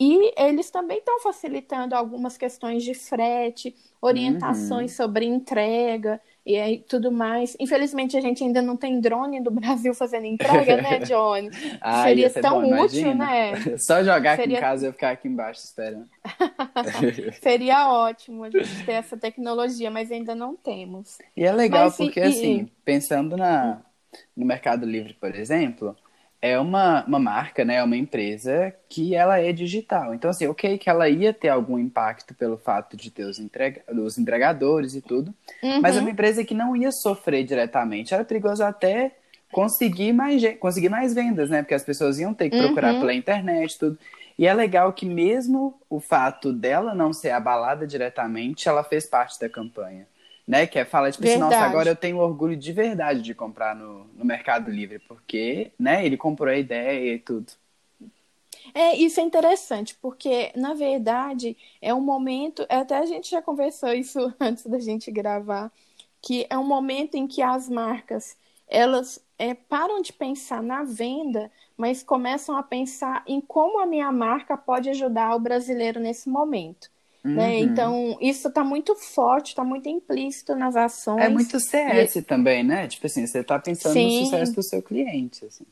E 0.00 0.34
eles 0.36 0.72
também 0.72 0.98
estão 0.98 1.20
facilitando 1.20 1.94
algumas 1.94 2.36
questões 2.36 2.82
de 2.82 2.94
frete, 2.94 3.76
orientações 4.00 4.90
uhum. 4.90 5.04
sobre 5.04 5.24
entrega 5.24 6.20
e 6.44 6.56
aí 6.56 6.84
tudo 6.88 7.12
mais. 7.12 7.56
Infelizmente, 7.60 8.16
a 8.16 8.20
gente 8.20 8.42
ainda 8.42 8.60
não 8.60 8.76
tem 8.76 9.00
drone 9.00 9.40
do 9.40 9.50
Brasil 9.50 9.94
fazendo 9.94 10.26
entrega, 10.26 10.80
né, 10.80 10.98
Johnny? 11.06 11.50
ah, 11.80 12.02
Seria 12.04 12.30
tão 12.30 12.62
bom, 12.62 12.82
útil, 12.82 13.12
imagina. 13.12 13.26
né? 13.26 13.78
Só 13.78 14.02
jogar 14.02 14.36
Seria... 14.36 14.44
aqui 14.44 14.52
em 14.54 14.68
casa 14.68 14.84
e 14.84 14.88
eu 14.88 14.92
ficar 14.92 15.10
aqui 15.10 15.28
embaixo 15.28 15.60
esperando. 15.60 16.08
Seria 17.40 17.88
ótimo 17.88 18.44
a 18.44 18.50
gente 18.50 18.84
ter 18.84 18.92
essa 18.92 19.16
tecnologia, 19.16 19.90
mas 19.90 20.10
ainda 20.10 20.34
não 20.34 20.56
temos. 20.56 21.18
E 21.36 21.44
é 21.44 21.52
legal 21.52 21.86
mas, 21.86 21.96
porque, 21.96 22.20
e, 22.20 22.24
assim, 22.24 22.56
e... 22.60 22.72
pensando 22.84 23.36
na, 23.36 23.80
no 24.36 24.44
Mercado 24.44 24.84
Livre, 24.84 25.14
por 25.14 25.34
exemplo, 25.34 25.96
é 26.42 26.58
uma, 26.58 27.04
uma 27.04 27.20
marca, 27.20 27.64
né? 27.64 27.76
É 27.76 27.84
uma 27.84 27.96
empresa 27.96 28.74
que 28.88 29.14
ela 29.14 29.38
é 29.38 29.52
digital. 29.52 30.12
Então, 30.12 30.28
assim, 30.28 30.48
ok 30.48 30.76
que 30.76 30.90
ela 30.90 31.08
ia 31.08 31.32
ter 31.32 31.48
algum 31.48 31.78
impacto 31.78 32.34
pelo 32.34 32.58
fato 32.58 32.96
de 32.96 33.12
ter 33.12 33.24
os, 33.24 33.38
entrega 33.38 33.80
os 33.88 34.18
entregadores 34.18 34.96
e 34.96 35.00
tudo, 35.00 35.32
uhum. 35.62 35.80
mas 35.80 35.96
é 35.96 36.00
uma 36.00 36.10
empresa 36.10 36.44
que 36.44 36.52
não 36.52 36.74
ia 36.74 36.90
sofrer 36.90 37.44
diretamente. 37.44 38.12
Era 38.12 38.24
perigoso 38.24 38.64
até 38.64 39.12
conseguir 39.52 40.12
mais, 40.12 40.42
conseguir 40.58 40.88
mais 40.88 41.14
vendas, 41.14 41.48
né? 41.48 41.62
Porque 41.62 41.74
as 41.74 41.84
pessoas 41.84 42.18
iam 42.18 42.34
ter 42.34 42.50
que 42.50 42.58
procurar 42.58 42.94
uhum. 42.94 43.00
pela 43.00 43.14
internet 43.14 43.78
tudo. 43.78 43.96
E 44.36 44.44
é 44.44 44.52
legal 44.52 44.92
que 44.92 45.06
mesmo 45.06 45.80
o 45.88 46.00
fato 46.00 46.52
dela 46.52 46.92
não 46.92 47.12
ser 47.12 47.30
abalada 47.30 47.86
diretamente, 47.86 48.68
ela 48.68 48.82
fez 48.82 49.06
parte 49.06 49.38
da 49.38 49.48
campanha 49.48 50.06
né? 50.46 50.66
Que 50.66 50.78
é 50.78 50.84
falar, 50.84 51.12
tipo 51.12 51.24
assim, 51.24 51.38
nossa, 51.38 51.58
agora 51.58 51.90
eu 51.90 51.96
tenho 51.96 52.18
orgulho 52.18 52.56
de 52.56 52.72
verdade 52.72 53.22
de 53.22 53.34
comprar 53.34 53.74
no, 53.74 54.04
no 54.14 54.24
Mercado 54.24 54.70
Livre, 54.70 54.98
porque, 55.00 55.72
né, 55.78 56.04
ele 56.04 56.16
comprou 56.16 56.48
a 56.48 56.56
ideia 56.56 57.14
e 57.14 57.18
tudo. 57.18 57.52
É, 58.74 58.96
isso 58.96 59.20
é 59.20 59.22
interessante, 59.22 59.96
porque, 60.00 60.52
na 60.54 60.74
verdade, 60.74 61.56
é 61.80 61.92
um 61.92 62.00
momento, 62.00 62.64
até 62.68 62.98
a 62.98 63.06
gente 63.06 63.30
já 63.30 63.42
conversou 63.42 63.92
isso 63.92 64.32
antes 64.40 64.66
da 64.66 64.78
gente 64.78 65.10
gravar, 65.10 65.70
que 66.20 66.46
é 66.48 66.56
um 66.56 66.66
momento 66.66 67.16
em 67.16 67.26
que 67.26 67.42
as 67.42 67.68
marcas, 67.68 68.36
elas 68.68 69.20
é, 69.38 69.54
param 69.54 70.00
de 70.00 70.12
pensar 70.12 70.62
na 70.62 70.84
venda, 70.84 71.50
mas 71.76 72.02
começam 72.02 72.56
a 72.56 72.62
pensar 72.62 73.24
em 73.26 73.40
como 73.40 73.80
a 73.80 73.86
minha 73.86 74.12
marca 74.12 74.56
pode 74.56 74.88
ajudar 74.90 75.34
o 75.34 75.40
brasileiro 75.40 75.98
nesse 75.98 76.28
momento. 76.28 76.91
Né? 77.24 77.50
Uhum. 77.50 77.58
Então, 77.58 78.18
isso 78.20 78.48
está 78.48 78.64
muito 78.64 78.96
forte, 78.96 79.48
está 79.48 79.62
muito 79.62 79.88
implícito 79.88 80.56
nas 80.56 80.74
ações. 80.74 81.22
É 81.24 81.28
muito 81.28 81.60
CS 81.60 82.16
e... 82.16 82.22
também, 82.22 82.64
né? 82.64 82.88
Tipo 82.88 83.06
assim, 83.06 83.26
você 83.26 83.40
está 83.40 83.58
pensando 83.58 83.92
Sim. 83.92 84.20
no 84.20 84.24
sucesso 84.26 84.54
do 84.54 84.62
seu 84.62 84.82
cliente. 84.82 85.44
Assim. 85.44 85.64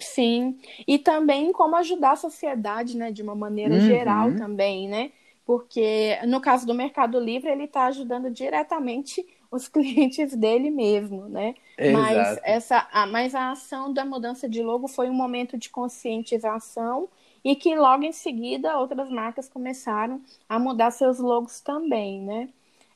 Sim, 0.00 0.58
e 0.86 0.98
também 0.98 1.52
como 1.52 1.76
ajudar 1.76 2.12
a 2.12 2.16
sociedade, 2.16 2.96
né, 2.96 3.10
de 3.10 3.22
uma 3.22 3.34
maneira 3.34 3.74
uhum. 3.74 3.80
geral 3.80 4.34
também, 4.36 4.88
né? 4.88 5.10
Porque 5.44 6.18
no 6.26 6.40
caso 6.40 6.66
do 6.66 6.74
Mercado 6.74 7.18
Livre, 7.20 7.50
ele 7.50 7.64
está 7.64 7.86
ajudando 7.86 8.30
diretamente 8.30 9.24
os 9.50 9.66
clientes 9.68 10.34
dele 10.34 10.70
mesmo, 10.70 11.28
né? 11.28 11.54
Exato. 11.76 12.02
Mas 12.02 12.38
essa, 12.42 12.88
a, 12.90 13.06
mas 13.06 13.34
a 13.34 13.50
ação 13.50 13.92
da 13.92 14.04
mudança 14.04 14.48
de 14.48 14.62
logo 14.62 14.88
foi 14.88 15.10
um 15.10 15.14
momento 15.14 15.58
de 15.58 15.68
conscientização 15.68 17.08
e 17.44 17.54
que 17.54 17.76
logo 17.76 18.02
em 18.04 18.12
seguida 18.12 18.78
outras 18.78 19.10
marcas 19.10 19.48
começaram 19.48 20.20
a 20.48 20.58
mudar 20.58 20.90
seus 20.90 21.18
logos 21.18 21.60
também, 21.60 22.20
né? 22.22 22.48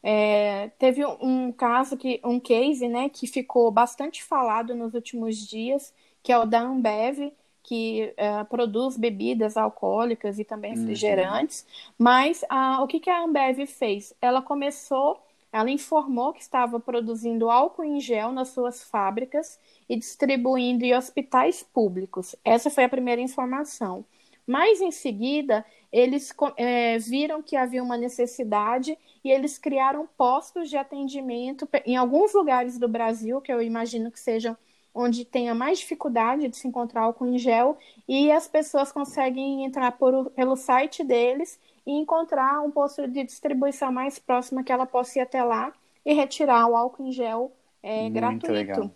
É, 0.02 0.70
teve 0.78 1.04
um 1.04 1.52
caso 1.52 1.96
que 1.96 2.20
um 2.24 2.38
case, 2.40 2.88
né, 2.88 3.08
que 3.08 3.26
ficou 3.26 3.70
bastante 3.70 4.22
falado 4.22 4.74
nos 4.74 4.94
últimos 4.94 5.36
dias, 5.36 5.92
que 6.22 6.32
é 6.32 6.38
o 6.38 6.46
da 6.46 6.60
Ambev, 6.60 7.32
que 7.62 8.14
é, 8.16 8.42
produz 8.44 8.96
bebidas 8.96 9.56
alcoólicas 9.56 10.38
e 10.38 10.44
também 10.44 10.72
uhum. 10.72 10.78
refrigerantes. 10.78 11.62
Uhum. 11.62 11.94
Mas 11.98 12.44
a, 12.48 12.82
o 12.82 12.86
que, 12.86 13.00
que 13.00 13.10
a 13.10 13.22
Ambev 13.24 13.66
fez? 13.66 14.14
Ela 14.22 14.40
começou, 14.40 15.20
ela 15.52 15.70
informou 15.70 16.32
que 16.32 16.40
estava 16.40 16.80
produzindo 16.80 17.50
álcool 17.50 17.84
em 17.84 18.00
gel 18.00 18.32
nas 18.32 18.48
suas 18.48 18.82
fábricas 18.82 19.58
e 19.88 19.96
distribuindo 19.96 20.84
em 20.84 20.96
hospitais 20.96 21.62
públicos. 21.62 22.34
Essa 22.44 22.70
foi 22.70 22.84
a 22.84 22.88
primeira 22.88 23.20
informação. 23.20 24.04
Mas 24.48 24.80
em 24.80 24.90
seguida, 24.90 25.62
eles 25.92 26.34
é, 26.56 26.98
viram 26.98 27.42
que 27.42 27.54
havia 27.54 27.82
uma 27.82 27.98
necessidade 27.98 28.96
e 29.22 29.30
eles 29.30 29.58
criaram 29.58 30.08
postos 30.16 30.70
de 30.70 30.76
atendimento 30.78 31.68
em 31.84 31.96
alguns 31.96 32.32
lugares 32.32 32.78
do 32.78 32.88
Brasil, 32.88 33.42
que 33.42 33.52
eu 33.52 33.60
imagino 33.60 34.10
que 34.10 34.18
sejam 34.18 34.56
onde 34.94 35.26
tenha 35.26 35.54
mais 35.54 35.80
dificuldade 35.80 36.48
de 36.48 36.56
se 36.56 36.66
encontrar 36.66 37.02
álcool 37.02 37.26
em 37.26 37.36
gel, 37.38 37.76
e 38.08 38.32
as 38.32 38.48
pessoas 38.48 38.90
conseguem 38.90 39.66
entrar 39.66 39.92
por, 39.92 40.30
pelo 40.30 40.56
site 40.56 41.04
deles 41.04 41.60
e 41.86 41.92
encontrar 41.92 42.62
um 42.62 42.70
posto 42.70 43.06
de 43.06 43.22
distribuição 43.22 43.92
mais 43.92 44.18
próximo 44.18 44.64
que 44.64 44.72
ela 44.72 44.86
possa 44.86 45.18
ir 45.18 45.22
até 45.22 45.44
lá 45.44 45.74
e 46.06 46.14
retirar 46.14 46.66
o 46.66 46.74
álcool 46.74 47.04
em 47.04 47.12
gel 47.12 47.52
é, 47.82 48.08
gratuito. 48.08 48.50
Legal. 48.50 48.90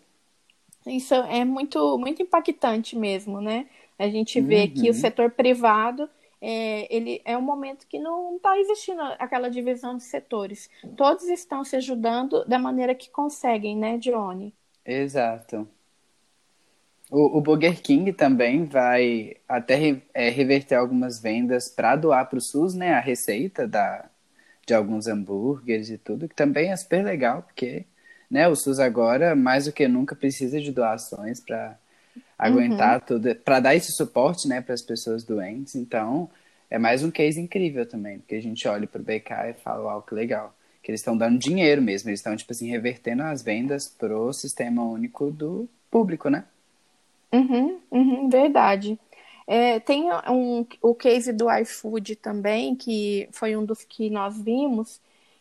Isso 0.86 1.14
é 1.14 1.44
muito, 1.44 1.98
muito 1.98 2.22
impactante 2.22 2.98
mesmo, 2.98 3.40
né? 3.40 3.66
A 4.02 4.08
gente 4.08 4.40
vê 4.40 4.64
uhum. 4.64 4.70
que 4.74 4.90
o 4.90 4.94
setor 4.94 5.30
privado 5.30 6.10
é, 6.40 6.92
ele 6.92 7.22
é 7.24 7.38
um 7.38 7.40
momento 7.40 7.86
que 7.86 8.00
não 8.00 8.34
está 8.34 8.58
existindo 8.58 9.00
aquela 9.16 9.48
divisão 9.48 9.96
de 9.96 10.02
setores. 10.02 10.68
Todos 10.96 11.28
estão 11.28 11.62
se 11.62 11.76
ajudando 11.76 12.44
da 12.44 12.58
maneira 12.58 12.96
que 12.96 13.08
conseguem, 13.08 13.76
né, 13.76 13.98
Johnny? 13.98 14.52
Exato. 14.84 15.68
O, 17.08 17.38
o 17.38 17.40
Burger 17.40 17.80
King 17.80 18.12
também 18.12 18.64
vai 18.64 19.36
até 19.48 20.02
é, 20.12 20.28
reverter 20.30 20.74
algumas 20.74 21.22
vendas 21.22 21.68
para 21.68 21.94
doar 21.94 22.28
para 22.28 22.38
o 22.38 22.42
SUS, 22.42 22.74
né, 22.74 22.94
a 22.94 23.00
receita 23.00 23.68
da, 23.68 24.10
de 24.66 24.74
alguns 24.74 25.06
hambúrgueres 25.06 25.90
e 25.90 25.98
tudo, 25.98 26.28
que 26.28 26.34
também 26.34 26.72
é 26.72 26.76
super 26.76 27.04
legal, 27.04 27.42
porque 27.42 27.84
né, 28.28 28.48
o 28.48 28.56
SUS 28.56 28.80
agora, 28.80 29.36
mais 29.36 29.66
do 29.66 29.72
que 29.72 29.86
nunca, 29.86 30.16
precisa 30.16 30.60
de 30.60 30.72
doações 30.72 31.38
para 31.38 31.78
aguentar 32.38 33.00
uhum. 33.00 33.06
tudo, 33.06 33.34
para 33.36 33.60
dar 33.60 33.74
esse 33.74 33.92
suporte, 33.92 34.48
né, 34.48 34.60
para 34.60 34.74
as 34.74 34.82
pessoas 34.82 35.24
doentes. 35.24 35.74
Então, 35.74 36.30
é 36.70 36.78
mais 36.78 37.04
um 37.04 37.10
case 37.10 37.40
incrível 37.40 37.86
também, 37.86 38.18
porque 38.18 38.34
a 38.34 38.42
gente 38.42 38.66
olha 38.66 38.86
para 38.86 39.00
o 39.00 39.04
BK 39.04 39.50
e 39.50 39.54
fala, 39.62 39.84
uau, 39.84 40.02
que 40.02 40.14
legal. 40.14 40.54
Que 40.82 40.90
eles 40.90 41.00
estão 41.00 41.16
dando 41.16 41.38
dinheiro 41.38 41.80
mesmo, 41.80 42.08
eles 42.08 42.20
estão, 42.20 42.34
tipo 42.34 42.50
assim, 42.52 42.68
revertendo 42.68 43.22
as 43.22 43.42
vendas 43.42 43.88
pro 43.88 44.32
sistema 44.32 44.82
único 44.82 45.30
do 45.30 45.68
público, 45.90 46.28
né? 46.28 46.44
Uhum, 47.32 47.78
uhum, 47.90 48.28
verdade. 48.28 48.98
É, 49.46 49.80
tem 49.80 50.04
um, 50.30 50.66
o 50.80 50.94
case 50.94 51.32
do 51.32 51.50
iFood 51.50 52.16
também, 52.16 52.74
que 52.74 53.28
foi 53.32 53.56
um 53.56 53.64
dos 53.64 53.84
que 53.84 54.08
nós 54.08 54.40
vimos, 54.40 55.00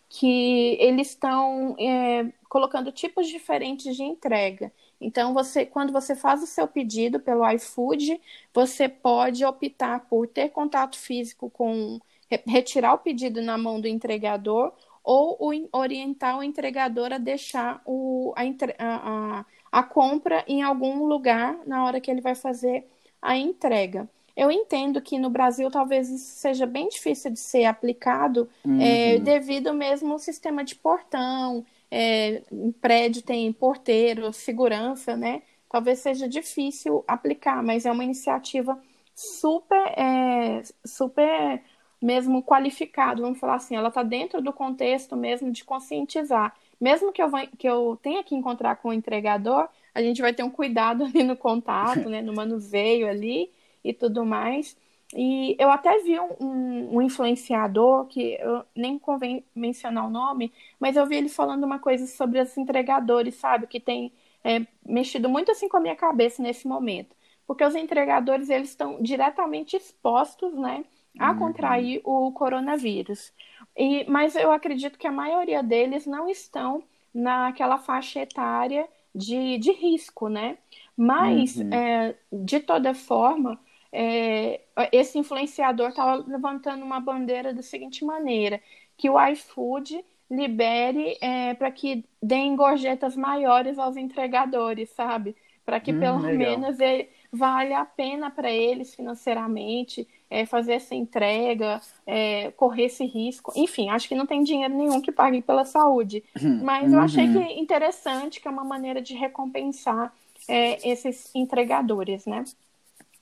que 0.09 0.77
eles 0.79 1.09
estão 1.09 1.75
é, 1.79 2.25
colocando 2.49 2.91
tipos 2.91 3.27
diferentes 3.27 3.95
de 3.95 4.03
entrega. 4.03 4.71
Então, 5.01 5.33
você, 5.33 5.65
quando 5.65 5.91
você 5.91 6.15
faz 6.15 6.43
o 6.43 6.47
seu 6.47 6.67
pedido 6.67 7.19
pelo 7.19 7.49
iFood, 7.51 8.21
você 8.53 8.87
pode 8.87 9.43
optar 9.43 10.01
por 10.01 10.27
ter 10.27 10.49
contato 10.49 10.95
físico 10.95 11.49
com 11.49 11.99
retirar 12.47 12.93
o 12.93 12.99
pedido 12.99 13.41
na 13.41 13.57
mão 13.57 13.81
do 13.81 13.87
entregador 13.87 14.71
ou 15.03 15.37
orientar 15.73 16.37
o 16.37 16.43
entregador 16.43 17.11
a 17.11 17.17
deixar 17.17 17.81
o, 17.85 18.33
a, 18.37 18.43
a, 18.79 19.45
a 19.71 19.83
compra 19.83 20.43
em 20.47 20.61
algum 20.61 21.05
lugar 21.05 21.57
na 21.65 21.83
hora 21.83 21.99
que 21.99 22.09
ele 22.09 22.21
vai 22.21 22.35
fazer 22.35 22.87
a 23.21 23.35
entrega. 23.35 24.07
Eu 24.37 24.49
entendo 24.49 25.01
que 25.01 25.19
no 25.19 25.29
Brasil 25.29 25.69
talvez 25.69 26.09
isso 26.09 26.39
seja 26.39 26.65
bem 26.65 26.87
difícil 26.87 27.31
de 27.31 27.39
ser 27.39 27.65
aplicado, 27.65 28.47
uhum. 28.63 28.79
é, 28.79 29.17
devido 29.17 29.73
mesmo 29.73 30.13
ao 30.13 30.19
sistema 30.19 30.63
de 30.63 30.75
portão, 30.75 31.65
é, 31.91 32.41
em 32.51 32.71
prédio 32.71 33.21
tem 33.21 33.51
porteiro, 33.51 34.31
segurança, 34.33 35.17
né? 35.17 35.43
Talvez 35.69 35.99
seja 35.99 36.27
difícil 36.27 37.03
aplicar, 37.07 37.61
mas 37.61 37.85
é 37.85 37.91
uma 37.91 38.03
iniciativa 38.03 38.79
super, 39.13 39.87
é, 39.97 40.63
super 40.85 41.61
mesmo 42.01 42.41
qualificada, 42.41 43.21
vamos 43.21 43.39
falar 43.39 43.55
assim, 43.55 43.75
ela 43.75 43.89
está 43.89 44.01
dentro 44.01 44.41
do 44.41 44.51
contexto 44.51 45.15
mesmo 45.15 45.51
de 45.51 45.63
conscientizar. 45.63 46.55
Mesmo 46.79 47.11
que 47.11 47.21
eu, 47.21 47.29
que 47.57 47.69
eu 47.69 47.99
tenha 48.01 48.23
que 48.23 48.33
encontrar 48.35 48.77
com 48.77 48.89
o 48.89 48.93
entregador, 48.93 49.69
a 49.93 50.01
gente 50.01 50.21
vai 50.21 50.33
ter 50.33 50.43
um 50.43 50.49
cuidado 50.49 51.03
ali 51.05 51.23
no 51.23 51.37
contato, 51.37 52.09
né, 52.09 52.21
no 52.21 52.33
manuseio 52.33 53.07
ali 53.07 53.51
e 53.83 53.93
tudo 53.93 54.25
mais. 54.25 54.75
E 55.15 55.55
eu 55.59 55.69
até 55.69 55.99
vi 55.99 56.17
um, 56.19 56.95
um, 56.95 57.01
influenciador, 57.01 58.05
que 58.05 58.37
eu 58.39 58.63
nem 58.75 58.97
convém 58.97 59.43
mencionar 59.53 60.07
o 60.07 60.09
nome, 60.09 60.53
mas 60.79 60.95
eu 60.95 61.05
vi 61.05 61.17
ele 61.17 61.29
falando 61.29 61.65
uma 61.65 61.79
coisa 61.79 62.07
sobre 62.07 62.39
os 62.39 62.57
entregadores, 62.57 63.35
sabe? 63.35 63.67
Que 63.67 63.79
tem 63.79 64.13
é, 64.43 64.65
mexido 64.85 65.27
muito 65.29 65.51
assim 65.51 65.67
com 65.67 65.77
a 65.77 65.81
minha 65.81 65.95
cabeça 65.95 66.41
nesse 66.41 66.67
momento. 66.67 67.15
porque 67.45 67.65
os 67.65 67.75
entregadores 67.75 68.49
eles 68.49 68.69
estão 68.69 69.01
diretamente 69.01 69.75
expostos, 69.75 70.53
né, 70.53 70.85
a 71.19 71.31
uhum. 71.31 71.39
contrair 71.39 72.01
o 72.05 72.31
coronavírus. 72.31 73.33
E, 73.75 74.05
mas 74.09 74.35
eu 74.35 74.51
acredito 74.51 74.97
que 74.97 75.07
a 75.07 75.11
maioria 75.11 75.61
deles 75.61 76.05
não 76.05 76.29
estão 76.29 76.81
naquela 77.13 77.77
faixa 77.77 78.21
etária 78.21 78.87
de, 79.13 79.57
de 79.57 79.71
risco, 79.73 80.29
né? 80.29 80.57
Mas, 80.95 81.57
uhum. 81.57 81.73
é, 81.73 82.15
de 82.31 82.59
toda 82.61 82.93
forma, 82.93 83.59
é, 83.91 84.61
esse 84.91 85.17
influenciador 85.17 85.89
estava 85.89 86.23
levantando 86.27 86.83
uma 86.83 86.99
bandeira 86.99 87.53
da 87.53 87.61
seguinte 87.61 88.05
maneira: 88.05 88.61
que 88.97 89.09
o 89.09 89.19
iFood 89.27 90.03
libere 90.29 91.17
é, 91.19 91.53
para 91.53 91.69
que 91.71 92.05
deem 92.23 92.55
gorjetas 92.55 93.15
maiores 93.17 93.77
aos 93.77 93.97
entregadores, 93.97 94.89
sabe? 94.91 95.35
Para 95.65 95.79
que 95.79 95.91
hum, 95.91 95.99
pelo 95.99 96.19
legal. 96.19 96.37
menos 96.37 96.79
ele, 96.79 97.09
vale 97.31 97.73
a 97.73 97.85
pena 97.85 98.31
para 98.31 98.49
eles 98.49 98.95
financeiramente 98.95 100.07
é, 100.29 100.45
fazer 100.45 100.73
essa 100.73 100.95
entrega, 100.95 101.81
é, 102.07 102.51
correr 102.51 102.85
esse 102.85 103.05
risco. 103.05 103.51
Enfim, 103.55 103.89
acho 103.89 104.07
que 104.07 104.15
não 104.15 104.25
tem 104.25 104.41
dinheiro 104.41 104.73
nenhum 104.73 105.01
que 105.01 105.11
pague 105.11 105.41
pela 105.41 105.65
saúde. 105.65 106.23
Uhum. 106.41 106.63
Mas 106.63 106.91
eu 106.91 106.99
achei 106.99 107.27
uhum. 107.27 107.33
que 107.33 107.53
interessante, 107.59 108.39
que 108.39 108.47
é 108.47 108.51
uma 108.51 108.63
maneira 108.63 109.01
de 109.01 109.13
recompensar 109.13 110.13
é, 110.47 110.89
esses 110.89 111.29
entregadores, 111.35 112.25
né? 112.25 112.45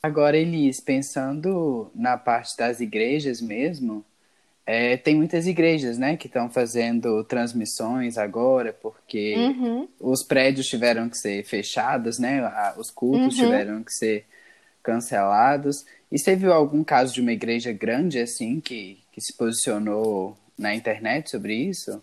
Agora, 0.01 0.37
Elis, 0.37 0.79
pensando 0.79 1.91
na 1.93 2.17
parte 2.17 2.55
das 2.57 2.79
igrejas 2.79 3.41
mesmo, 3.41 4.05
é, 4.65 4.95
tem 4.95 5.15
muitas 5.15 5.47
igrejas, 5.47 5.97
né, 5.97 6.15
que 6.15 6.27
estão 6.27 6.49
fazendo 6.49 7.23
transmissões 7.23 8.17
agora, 8.17 8.71
porque 8.71 9.35
uhum. 9.35 9.87
os 9.99 10.23
prédios 10.23 10.67
tiveram 10.67 11.09
que 11.09 11.17
ser 11.17 11.43
fechados, 11.43 12.19
né, 12.19 12.41
os 12.77 12.91
cultos 12.91 13.37
uhum. 13.37 13.45
tiveram 13.45 13.83
que 13.83 13.91
ser 13.91 14.25
cancelados. 14.83 15.85
E 16.11 16.17
você 16.17 16.35
viu 16.35 16.53
algum 16.53 16.83
caso 16.83 17.13
de 17.13 17.19
uma 17.19 17.31
igreja 17.31 17.73
grande, 17.73 18.19
assim, 18.19 18.61
que, 18.61 18.99
que 19.11 19.19
se 19.19 19.35
posicionou 19.35 20.37
na 20.57 20.73
internet 20.75 21.29
sobre 21.31 21.55
isso? 21.55 22.01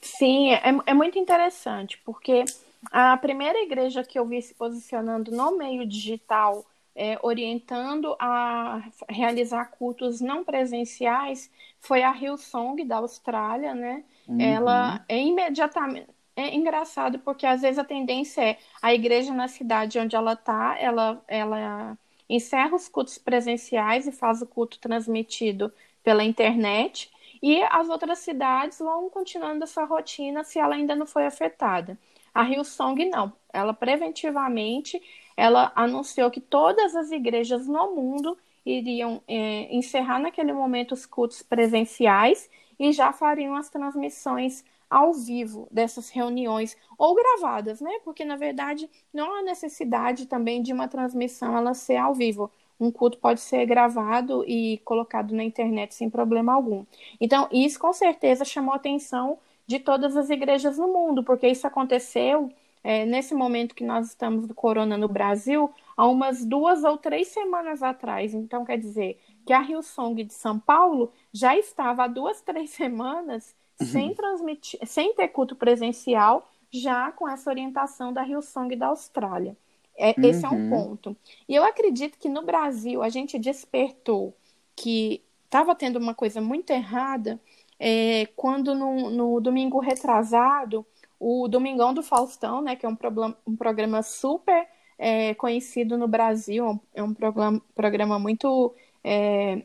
Sim, 0.00 0.52
é, 0.54 0.62
é 0.86 0.94
muito 0.94 1.18
interessante, 1.18 2.00
porque 2.04 2.44
a 2.90 3.16
primeira 3.18 3.58
igreja 3.60 4.02
que 4.02 4.18
eu 4.18 4.24
vi 4.24 4.40
se 4.40 4.54
posicionando 4.54 5.30
no 5.30 5.56
meio 5.56 5.86
digital 5.86 6.64
é, 7.00 7.18
orientando 7.22 8.14
a 8.18 8.82
realizar 9.08 9.64
cultos 9.70 10.20
não 10.20 10.44
presenciais 10.44 11.50
foi 11.78 12.02
a 12.02 12.14
Hillsong 12.14 12.84
da 12.84 12.98
Austrália, 12.98 13.74
né? 13.74 14.04
Uhum. 14.28 14.38
Ela 14.38 15.02
é 15.08 15.18
imediatamente 15.18 16.06
é 16.36 16.54
engraçado 16.54 17.18
porque 17.18 17.46
às 17.46 17.62
vezes 17.62 17.78
a 17.78 17.84
tendência 17.84 18.42
é 18.42 18.58
a 18.80 18.94
igreja 18.94 19.32
na 19.32 19.48
cidade 19.48 19.98
onde 19.98 20.14
ela 20.14 20.34
está, 20.34 20.76
ela 20.78 21.22
ela 21.26 21.98
encerra 22.28 22.76
os 22.76 22.86
cultos 22.88 23.16
presenciais 23.18 24.06
e 24.06 24.12
faz 24.12 24.42
o 24.42 24.46
culto 24.46 24.78
transmitido 24.78 25.72
pela 26.02 26.22
internet. 26.22 27.10
E 27.42 27.62
as 27.62 27.88
outras 27.88 28.18
cidades 28.18 28.78
vão 28.78 29.08
continuando 29.08 29.64
essa 29.64 29.84
rotina 29.84 30.44
se 30.44 30.58
ela 30.58 30.74
ainda 30.74 30.94
não 30.94 31.06
foi 31.06 31.26
afetada. 31.26 31.98
A 32.34 32.44
Hillsong 32.48 33.08
não, 33.10 33.32
ela 33.52 33.74
preventivamente 33.74 35.02
ela 35.40 35.72
anunciou 35.74 36.30
que 36.30 36.40
todas 36.40 36.94
as 36.94 37.10
igrejas 37.10 37.66
no 37.66 37.94
mundo 37.94 38.36
iriam 38.64 39.22
é, 39.26 39.74
encerrar 39.74 40.18
naquele 40.18 40.52
momento 40.52 40.92
os 40.92 41.06
cultos 41.06 41.42
presenciais 41.42 42.50
e 42.78 42.92
já 42.92 43.10
fariam 43.10 43.56
as 43.56 43.70
transmissões 43.70 44.62
ao 44.90 45.14
vivo 45.14 45.66
dessas 45.70 46.10
reuniões 46.10 46.76
ou 46.98 47.14
gravadas, 47.14 47.80
né? 47.80 47.90
Porque 48.04 48.22
na 48.22 48.36
verdade 48.36 48.90
não 49.14 49.34
há 49.34 49.42
necessidade 49.42 50.26
também 50.26 50.60
de 50.60 50.74
uma 50.74 50.86
transmissão 50.88 51.56
ela 51.56 51.72
ser 51.72 51.96
ao 51.96 52.12
vivo. 52.14 52.50
Um 52.78 52.90
culto 52.90 53.16
pode 53.16 53.40
ser 53.40 53.64
gravado 53.64 54.44
e 54.46 54.76
colocado 54.84 55.34
na 55.34 55.42
internet 55.42 55.94
sem 55.94 56.10
problema 56.10 56.52
algum. 56.52 56.84
Então, 57.18 57.48
isso 57.50 57.78
com 57.78 57.94
certeza 57.94 58.44
chamou 58.44 58.74
a 58.74 58.76
atenção 58.76 59.38
de 59.66 59.78
todas 59.78 60.16
as 60.16 60.28
igrejas 60.28 60.76
no 60.76 60.88
mundo, 60.88 61.22
porque 61.24 61.48
isso 61.48 61.66
aconteceu 61.66 62.50
é, 62.82 63.04
nesse 63.04 63.34
momento 63.34 63.74
que 63.74 63.84
nós 63.84 64.08
estamos 64.08 64.46
do 64.46 64.54
corona 64.54 64.96
no 64.96 65.08
Brasil, 65.08 65.70
há 65.96 66.06
umas 66.06 66.44
duas 66.44 66.82
ou 66.82 66.96
três 66.96 67.28
semanas 67.28 67.82
atrás. 67.82 68.32
Então, 68.32 68.64
quer 68.64 68.78
dizer 68.78 69.20
que 69.46 69.52
a 69.52 69.60
Rio 69.60 69.82
Song 69.82 70.22
de 70.24 70.32
São 70.32 70.58
Paulo 70.58 71.12
já 71.32 71.56
estava 71.56 72.04
há 72.04 72.06
duas, 72.06 72.40
três 72.40 72.70
semanas 72.72 73.54
uhum. 73.80 73.86
sem 73.86 74.14
transmitir, 74.14 74.80
sem 74.86 75.14
ter 75.14 75.28
culto 75.28 75.54
presencial, 75.54 76.48
já 76.72 77.10
com 77.12 77.28
essa 77.28 77.50
orientação 77.50 78.12
da 78.12 78.22
Rio 78.22 78.40
Song 78.40 78.74
da 78.76 78.86
Austrália. 78.86 79.56
É, 79.96 80.14
uhum. 80.16 80.24
Esse 80.24 80.46
é 80.46 80.48
um 80.48 80.54
uhum. 80.54 80.70
ponto. 80.70 81.16
E 81.48 81.54
eu 81.54 81.64
acredito 81.64 82.18
que 82.18 82.28
no 82.28 82.42
Brasil 82.42 83.02
a 83.02 83.08
gente 83.08 83.38
despertou 83.38 84.34
que 84.74 85.22
estava 85.44 85.74
tendo 85.74 85.98
uma 85.98 86.14
coisa 86.14 86.40
muito 86.40 86.70
errada 86.70 87.38
é, 87.78 88.26
quando 88.36 88.74
no, 88.74 89.10
no 89.10 89.40
domingo 89.40 89.78
retrasado 89.80 90.86
o 91.20 91.46
Domingão 91.46 91.92
do 91.92 92.02
Faustão, 92.02 92.62
né, 92.62 92.74
que 92.74 92.86
é 92.86 92.88
um, 92.88 92.96
problema, 92.96 93.36
um 93.46 93.54
programa 93.54 94.02
super 94.02 94.66
é, 94.98 95.34
conhecido 95.34 95.98
no 95.98 96.08
Brasil, 96.08 96.80
é 96.94 97.02
um 97.02 97.12
programa, 97.12 97.60
programa 97.74 98.18
muito 98.18 98.74
é, 99.04 99.62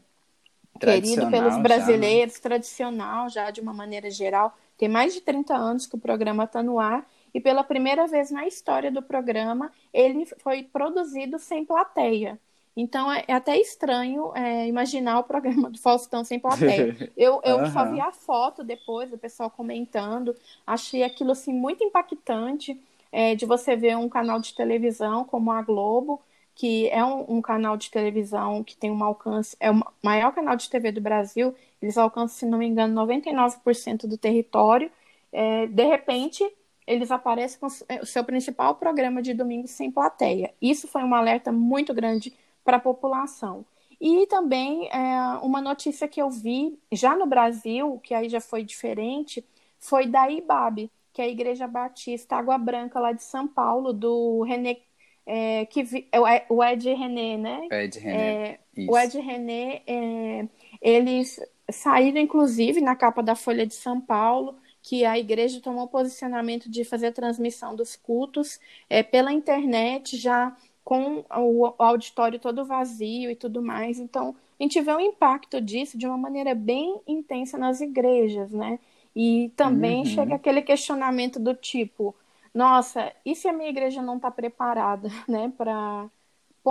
querido 0.78 1.30
pelos 1.32 1.58
brasileiros, 1.58 2.34
já, 2.34 2.40
né? 2.40 2.44
tradicional 2.44 3.30
já 3.30 3.50
de 3.50 3.62
uma 3.62 3.74
maneira 3.74 4.12
geral. 4.12 4.56
Tem 4.78 4.90
mais 4.90 5.14
de 5.14 5.22
30 5.22 5.56
anos 5.56 5.88
que 5.88 5.96
o 5.96 6.00
programa 6.00 6.44
está 6.44 6.62
no 6.62 6.78
ar 6.78 7.08
e 7.34 7.40
pela 7.40 7.64
primeira 7.64 8.06
vez 8.06 8.32
na 8.32 8.46
história 8.46 8.92
do 8.92 9.02
programa 9.02 9.72
ele 9.94 10.26
foi 10.26 10.64
produzido 10.64 11.40
sem 11.40 11.64
plateia. 11.66 12.38
Então 12.76 13.12
é, 13.12 13.24
é 13.28 13.34
até 13.34 13.58
estranho 13.58 14.32
é, 14.36 14.68
imaginar 14.68 15.20
o 15.20 15.24
programa 15.24 15.70
do 15.72 15.78
Faustão 15.78 16.24
sem 16.24 16.40
plateia. 16.40 16.96
Eu, 17.16 17.40
eu 17.44 17.58
uhum. 17.60 17.72
só 17.72 17.86
vi 17.86 18.00
a 18.02 18.12
foto 18.12 18.64
depois, 18.64 19.12
o 19.14 19.18
pessoal 19.18 19.50
comentando. 19.50 20.36
Achei 20.68 21.04
aquilo 21.04 21.32
assim 21.32 21.54
muito 21.54 21.84
impactante 21.84 22.80
é, 23.12 23.34
de 23.36 23.46
você 23.46 23.76
ver 23.76 23.96
um 23.96 24.10
canal 24.10 24.40
de 24.40 24.54
televisão 24.54 25.24
como 25.24 25.52
a 25.52 25.62
Globo, 25.62 26.22
que 26.54 26.90
é 26.90 27.04
um, 27.04 27.38
um, 27.38 27.42
canal 27.42 27.78
de 27.78 27.90
televisão 27.90 28.64
que 28.64 28.76
tem 28.76 28.92
um 28.92 29.04
alcance, 29.04 29.56
é 29.60 29.72
o 29.72 29.82
maior 30.04 30.34
canal 30.34 30.56
de 30.56 30.70
TV 30.70 30.92
do 30.92 31.02
Brasil, 31.02 31.56
eles 31.82 31.98
alcançam, 31.98 32.38
se 32.38 32.46
não 32.46 32.58
me 32.58 32.66
engano, 32.66 33.02
99% 33.02 34.08
do 34.08 34.18
território. 34.18 34.92
É, 35.32 35.68
de 35.68 35.84
repente, 35.86 36.44
eles 36.88 37.12
aparecem 37.12 37.60
com 37.60 37.68
o 37.68 38.06
seu 38.06 38.24
principal 38.24 38.76
programa 38.76 39.22
de 39.22 39.34
domingo 39.34 39.68
sem 39.68 39.92
plateia. 39.92 40.54
Isso 40.62 40.88
foi 40.88 41.04
um 41.04 41.14
alerta 41.14 41.52
muito 41.52 41.94
grande 41.94 42.34
para 42.66 42.78
a 42.78 42.82
população. 42.82 43.64
E 44.02 44.28
também 44.28 44.90
é, 44.90 45.40
uma 45.42 45.62
notícia 45.62 46.08
que 46.08 46.22
eu 46.22 46.30
vi 46.30 46.78
já 46.92 47.16
no 47.16 47.26
Brasil, 47.26 48.00
que 48.04 48.14
aí 48.14 48.28
já 48.28 48.42
foi 48.42 48.64
diferente, 48.64 49.46
foi 49.80 50.08
da 50.08 50.30
IBAB, 50.30 50.92
que 51.14 51.22
é 51.22 51.26
a 51.26 51.30
Igreja 51.30 51.68
Batista 51.68 52.36
Água 52.36 52.58
Branca 52.58 53.00
lá 53.00 53.14
de 53.14 53.24
São 53.24 53.48
Paulo, 53.48 53.94
do 53.94 54.42
René, 54.42 54.80
é, 55.26 55.66
que 55.66 55.82
vi, 55.84 56.08
é 56.12 56.20
o 56.50 56.64
Ed 56.64 56.94
René, 56.94 57.38
né? 57.38 57.68
Ed 57.72 58.00
René. 58.00 58.50
É, 58.50 58.60
o 58.90 58.98
Ed 58.98 59.18
René, 59.18 59.82
é, 59.88 60.48
eles 60.82 61.40
saíram 61.72 62.20
inclusive 62.20 62.82
na 62.82 62.96
capa 62.96 63.24
da 63.24 63.36
Folha 63.36 63.66
de 63.66 63.76
São 63.76 64.02
Paulo, 64.02 64.56
que 64.82 65.04
a 65.06 65.18
igreja 65.18 65.62
tomou 65.62 65.88
posicionamento 65.88 66.70
de 66.70 66.84
fazer 66.84 67.08
a 67.08 67.12
transmissão 67.12 67.76
dos 67.76 67.96
cultos 67.96 68.60
é, 68.90 69.02
pela 69.02 69.32
internet 69.32 70.18
já 70.18 70.56
com 70.86 71.26
o 71.36 71.74
auditório 71.80 72.40
todo 72.40 72.64
vazio 72.64 73.32
e 73.32 73.36
tudo 73.36 73.60
mais. 73.60 74.00
Então, 74.00 74.36
a 74.60 74.64
gente 74.64 74.80
vê 74.80 74.92
o 74.94 75.00
impacto 75.00 75.60
disso 75.60 75.98
de 75.98 76.06
uma 76.06 76.18
maneira 76.18 76.54
bem 76.54 77.02
intensa 77.08 77.58
nas 77.58 77.82
igrejas, 77.82 78.52
né? 78.52 78.80
E 79.16 79.52
também 79.56 80.00
uhum. 80.00 80.06
chega 80.06 80.36
aquele 80.36 80.62
questionamento 80.62 81.40
do 81.40 81.56
tipo: 81.56 82.16
nossa, 82.54 83.12
e 83.26 83.36
se 83.36 83.48
a 83.48 83.54
minha 83.54 83.70
igreja 83.70 84.02
não 84.02 84.18
está 84.18 84.30
preparada, 84.30 85.10
né, 85.28 85.52
para 85.58 86.06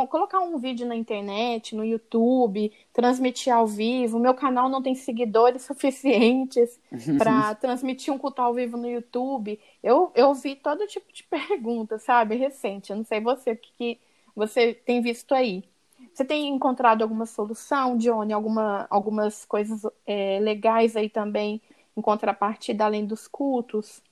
colocar 0.09 0.41
um 0.41 0.59
vídeo 0.59 0.87
na 0.87 0.97
internet, 0.97 1.75
no 1.77 1.85
YouTube, 1.85 2.73
transmitir 2.93 3.55
ao 3.55 3.67
vivo. 3.67 4.19
Meu 4.19 4.35
canal 4.35 4.69
não 4.69 4.83
tem 4.83 4.95
seguidores 4.95 5.63
suficientes 5.67 6.79
para 7.17 7.55
transmitir 7.57 8.13
um 8.13 8.19
culto 8.19 8.43
ao 8.43 8.53
vivo 8.53 8.77
no 8.77 8.89
YouTube. 8.89 9.59
Eu, 9.83 10.11
eu 10.15 10.35
vi 10.35 10.57
todo 10.57 10.87
tipo 10.87 11.13
de 11.13 11.23
pergunta, 11.29 11.99
sabe? 11.99 12.37
Recente. 12.37 12.91
Eu 12.91 12.97
não 12.97 13.05
sei 13.05 13.21
você 13.21 13.53
o 13.53 13.57
que, 13.57 13.71
que 13.79 14.01
você 14.35 14.75
tem 14.75 15.01
visto 15.01 15.35
aí. 15.35 15.65
Você 16.13 16.25
tem 16.25 16.49
encontrado 16.49 17.03
alguma 17.03 17.27
solução, 17.27 17.97
Johnny? 17.97 18.33
Alguma, 18.33 18.87
algumas 18.91 19.45
coisas 19.45 19.83
é, 20.07 20.39
legais 20.41 20.97
aí 20.97 21.09
também 21.09 21.61
em 21.97 22.03
contrapartida 22.03 22.85
além 22.85 23.07
dos 23.07 23.27
cultos? 23.27 24.03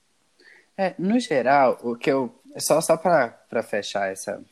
É, 0.76 0.94
no 0.98 1.18
geral, 1.18 1.78
o 1.82 1.96
que 1.96 2.10
eu. 2.10 2.32
Só, 2.58 2.80
só 2.80 2.96
para 2.96 3.62
fechar 3.62 4.10
essa, 4.12 4.42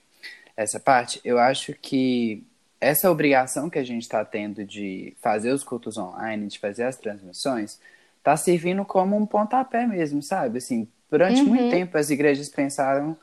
essa 0.63 0.79
parte, 0.79 1.21
eu 1.25 1.39
acho 1.39 1.75
que 1.75 2.45
essa 2.81 3.11
obrigação 3.11 3.71
que 3.71 3.79
a 3.79 3.85
gente 3.85 4.03
está 4.03 4.25
tendo 4.25 4.65
de 4.65 5.15
fazer 5.21 5.53
os 5.53 5.65
cultos 5.65 5.97
online, 5.97 6.49
de 6.49 6.59
fazer 6.59 6.85
as 6.85 6.97
transmissões, 6.97 7.79
está 8.19 8.37
servindo 8.37 8.85
como 8.85 9.17
um 9.17 9.27
pontapé 9.27 9.87
mesmo, 9.87 10.23
sabe? 10.23 10.59
Assim, 10.59 10.87
durante 11.11 11.41
uhum. 11.41 11.49
muito 11.49 11.71
tempo 11.71 11.97
as 11.97 12.11
igrejas 12.11 12.49
pensaram 12.49 13.17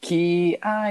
que 0.00 0.58
ah, 0.62 0.88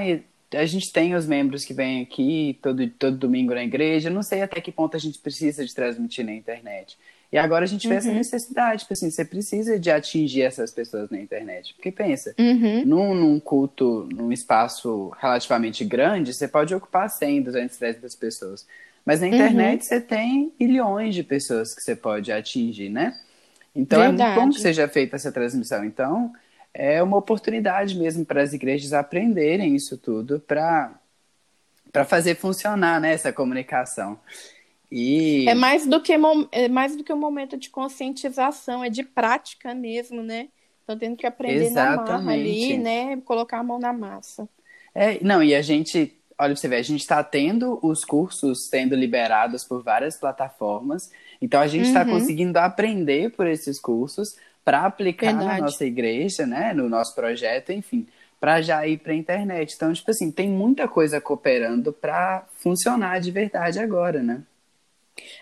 a 0.54 0.64
gente 0.64 0.92
tem 0.92 1.14
os 1.14 1.26
membros 1.26 1.64
que 1.64 1.74
vêm 1.74 2.02
aqui 2.02 2.58
todo, 2.62 2.88
todo 2.90 3.16
domingo 3.16 3.54
na 3.54 3.64
igreja, 3.64 4.08
não 4.08 4.22
sei 4.22 4.42
até 4.42 4.60
que 4.60 4.70
ponto 4.70 4.96
a 4.96 5.00
gente 5.00 5.18
precisa 5.18 5.64
de 5.64 5.74
transmitir 5.74 6.24
na 6.24 6.32
internet. 6.32 6.96
E 7.30 7.36
agora 7.36 7.64
a 7.64 7.68
gente 7.68 7.86
vê 7.86 7.94
uhum. 7.94 7.98
essa 7.98 8.12
necessidade, 8.12 8.80
tipo 8.82 8.94
assim, 8.94 9.10
você 9.10 9.24
precisa 9.24 9.78
de 9.78 9.90
atingir 9.90 10.42
essas 10.42 10.70
pessoas 10.70 11.10
na 11.10 11.20
internet. 11.20 11.74
Porque 11.74 11.92
pensa, 11.92 12.34
uhum. 12.38 12.84
num, 12.86 13.14
num, 13.14 13.40
culto, 13.40 14.08
num 14.14 14.32
espaço 14.32 15.12
relativamente 15.20 15.84
grande, 15.84 16.32
você 16.32 16.48
pode 16.48 16.74
ocupar 16.74 17.10
100, 17.10 17.42
200, 17.42 17.76
300 17.76 18.14
pessoas. 18.14 18.66
Mas 19.04 19.20
na 19.20 19.26
uhum. 19.26 19.34
internet 19.34 19.82
uhum. 19.82 19.86
você 19.86 20.00
tem 20.00 20.52
milhões 20.58 21.14
de 21.14 21.22
pessoas 21.22 21.74
que 21.74 21.82
você 21.82 21.94
pode 21.94 22.32
atingir, 22.32 22.88
né? 22.88 23.14
Então 23.74 24.00
Verdade. 24.00 24.22
é 24.22 24.34
muito 24.34 24.40
bom 24.40 24.50
que 24.54 24.60
seja 24.60 24.88
feita 24.88 25.16
essa 25.16 25.30
transmissão. 25.30 25.84
Então 25.84 26.32
é 26.72 27.02
uma 27.02 27.16
oportunidade 27.16 27.98
mesmo 27.98 28.24
para 28.24 28.42
as 28.42 28.52
igrejas 28.52 28.92
aprenderem 28.92 29.74
isso 29.74 29.98
tudo 29.98 30.40
para 30.40 30.92
para 31.90 32.04
fazer 32.04 32.34
funcionar 32.34 33.00
né, 33.00 33.14
essa 33.14 33.32
comunicação. 33.32 34.18
E... 34.90 35.46
É 35.48 35.54
mais 35.54 35.86
do 35.86 36.00
que 36.00 36.12
é 36.50 36.68
mais 36.68 36.96
do 36.96 37.04
que 37.04 37.12
um 37.12 37.18
momento 37.18 37.56
de 37.56 37.68
conscientização, 37.68 38.82
é 38.82 38.88
de 38.88 39.02
prática 39.02 39.74
mesmo, 39.74 40.22
né? 40.22 40.48
Estão 40.80 40.98
tendo 40.98 41.16
que 41.16 41.26
aprender 41.26 41.66
Exatamente. 41.66 42.08
na 42.08 42.18
marra 42.18 42.32
ali, 42.32 42.78
né? 42.78 43.16
Colocar 43.24 43.58
a 43.58 43.62
mão 43.62 43.78
na 43.78 43.92
massa. 43.92 44.48
É, 44.94 45.22
não, 45.22 45.42
e 45.42 45.54
a 45.54 45.60
gente, 45.60 46.18
olha 46.38 46.52
pra 46.52 46.56
você 46.56 46.68
ver, 46.68 46.76
a 46.76 46.82
gente 46.82 47.00
está 47.00 47.22
tendo 47.22 47.78
os 47.82 48.04
cursos 48.04 48.68
sendo 48.68 48.96
liberados 48.96 49.64
por 49.64 49.82
várias 49.82 50.16
plataformas, 50.16 51.10
então 51.42 51.60
a 51.60 51.66
gente 51.66 51.88
está 51.88 52.04
uhum. 52.04 52.12
conseguindo 52.12 52.58
aprender 52.58 53.30
por 53.32 53.46
esses 53.46 53.78
cursos 53.78 54.36
para 54.64 54.86
aplicar 54.86 55.34
Verdade. 55.34 55.60
na 55.60 55.66
nossa 55.66 55.84
igreja, 55.84 56.46
né? 56.46 56.72
No 56.72 56.88
nosso 56.88 57.14
projeto, 57.14 57.70
enfim, 57.70 58.06
para 58.40 58.62
já 58.62 58.86
ir 58.86 58.98
para 58.98 59.12
a 59.12 59.16
internet. 59.16 59.74
Então, 59.74 59.92
tipo 59.92 60.10
assim, 60.10 60.30
tem 60.30 60.48
muita 60.48 60.88
coisa 60.88 61.20
cooperando 61.20 61.92
para 61.92 62.46
funcionar 62.54 63.20
de 63.20 63.30
verdade 63.30 63.78
agora, 63.78 64.22
né? 64.22 64.42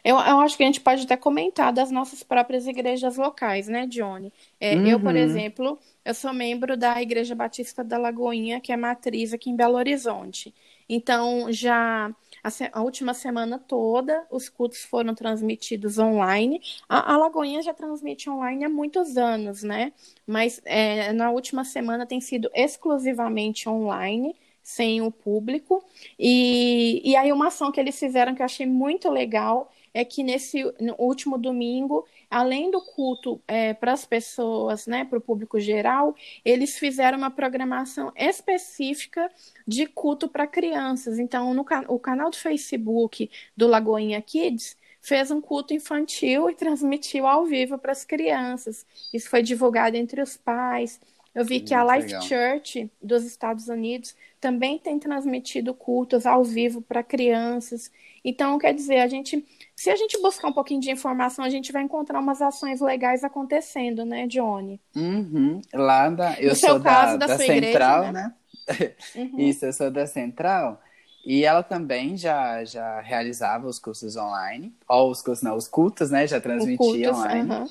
Eu, 0.05 0.17
eu 0.17 0.41
acho 0.41 0.57
que 0.57 0.62
a 0.62 0.67
gente 0.67 0.81
pode 0.81 1.03
até 1.03 1.17
comentar 1.17 1.73
das 1.73 1.91
nossas 1.91 2.23
próprias 2.23 2.67
igrejas 2.67 3.17
locais, 3.17 3.69
né, 3.69 3.87
Johnny? 3.87 4.33
É, 4.61 4.75
uhum. 4.75 4.87
Eu, 4.87 5.01
por 5.01 5.12
uhum. 5.12 5.17
exemplo, 5.17 5.79
eu 6.05 6.15
sou 6.15 6.33
membro 6.33 6.77
da 6.77 7.01
Igreja 7.01 7.35
Batista 7.35 7.83
da 7.83 7.99
Lagoinha, 7.99 8.61
que 8.61 8.73
é 8.73 8.77
matriz 8.77 9.33
aqui 9.33 9.51
em 9.51 9.57
Belo 9.57 9.75
Horizonte. 9.75 10.55
Então, 10.89 11.51
já 11.51 12.15
a, 12.43 12.79
a 12.79 12.83
última 12.83 13.12
semana 13.12 13.59
toda, 13.59 14.25
os 14.31 14.49
cultos 14.49 14.85
foram 14.85 15.15
transmitidos 15.15 15.99
online. 15.99 16.61
A, 16.89 17.15
a, 17.15 17.17
Lagoinha 17.17 17.61
já 17.62 17.75
transmite 17.75 18.31
online 18.31 18.65
há 18.65 18.69
muitos 18.69 19.17
anos, 19.17 19.62
né? 19.62 19.93
Mas 20.27 20.61
é, 20.65 21.12
na 21.12 21.31
última 21.31 21.65
semana 21.65 22.07
tem 22.07 22.21
sido 22.21 22.49
exclusivamente 22.55 23.69
online 23.69 24.37
sem 24.66 25.00
o 25.00 25.12
público. 25.12 25.85
E, 26.18 27.00
e 27.09 27.14
aí, 27.14 27.33
uma 27.33 27.46
ação 27.46 27.70
que 27.70 27.79
eles 27.79 27.96
fizeram 27.96 28.35
que 28.35 28.42
eu 28.42 28.44
achei 28.44 28.66
muito 28.66 29.09
legal 29.09 29.70
é 29.94 30.05
que 30.05 30.24
nesse 30.24 30.64
último 30.98 31.38
domingo, 31.38 32.05
além 32.29 32.68
do 32.68 32.81
culto 32.81 33.40
é, 33.46 33.72
para 33.72 33.92
as 33.92 34.05
pessoas, 34.05 34.88
né, 34.88 35.05
para 35.05 35.18
o 35.18 35.20
público 35.20 35.61
geral, 35.61 36.16
eles 36.44 36.76
fizeram 36.76 37.16
uma 37.16 37.31
programação 37.31 38.12
específica 38.16 39.31
de 39.66 39.87
culto 39.87 40.29
para 40.29 40.48
crianças. 40.48 41.20
Então, 41.20 41.55
no 41.55 41.64
o 41.87 41.98
canal 42.00 42.29
do 42.29 42.37
Facebook 42.37 43.31
do 43.57 43.68
Lagoinha 43.68 44.20
Kids 44.20 44.76
fez 45.00 45.31
um 45.31 45.40
culto 45.40 45.72
infantil 45.74 46.50
e 46.50 46.57
transmitiu 46.57 47.24
ao 47.24 47.46
vivo 47.46 47.79
para 47.79 47.92
as 47.92 48.05
crianças. 48.05 48.85
Isso 49.14 49.31
foi 49.31 49.42
divulgado 49.42 49.96
entre 49.96 50.20
os 50.20 50.37
pais. 50.37 51.00
Eu 51.37 51.44
vi 51.44 51.61
que 51.61 51.75
a 51.75 51.85
Life. 51.85 52.09
Church 52.22 52.90
dos 53.01 53.22
Estados 53.27 53.68
Unidos 53.68 54.16
também 54.40 54.79
tem 54.79 54.99
transmitido 54.99 55.75
cultos 55.75 56.25
ao 56.25 56.42
vivo 56.42 56.81
para 56.81 57.03
crianças. 57.03 57.90
Então, 58.25 58.59
quer 58.59 58.72
dizer, 58.72 59.01
a 59.01 59.07
gente, 59.07 59.46
se 59.77 59.90
a 59.90 59.96
gente 59.96 60.18
buscar 60.22 60.49
um 60.49 60.53
pouquinho 60.55 60.81
de 60.81 60.90
informação, 60.90 61.44
a 61.44 61.51
gente 61.51 61.70
vai 61.72 61.83
encontrar 61.83 62.20
umas 62.20 62.40
ações 62.40 62.81
legais 62.81 63.22
acontecendo, 63.22 64.03
né, 64.03 64.27
Johnny? 64.27 64.81
Uhum. 64.96 65.61
Lá 65.75 66.09
da, 66.09 66.40
eu 66.40 66.51
no 66.51 66.57
sou 66.57 66.79
da, 66.79 67.16
da, 67.16 67.27
da 67.27 67.37
Central, 67.37 68.05
igreja, 68.07 68.12
né? 68.12 68.22
né? 68.22 68.35
Uhum. 69.14 69.38
Isso, 69.38 69.66
eu 69.66 69.72
sou 69.75 69.90
da 69.90 70.07
Central. 70.07 70.81
E 71.25 71.44
ela 71.44 71.62
também 71.62 72.16
já, 72.16 72.64
já 72.64 73.01
realizava 73.01 73.66
os 73.66 73.79
cursos 73.79 74.16
online, 74.16 74.75
ou 74.88 75.11
os 75.11 75.20
cursos, 75.20 75.44
não, 75.44 75.55
os 75.55 75.68
cultos, 75.68 76.11
né? 76.11 76.27
Já 76.27 76.40
transmitia 76.40 77.09
cultos, 77.09 77.09
online. 77.09 77.51
Uhum. 77.53 77.66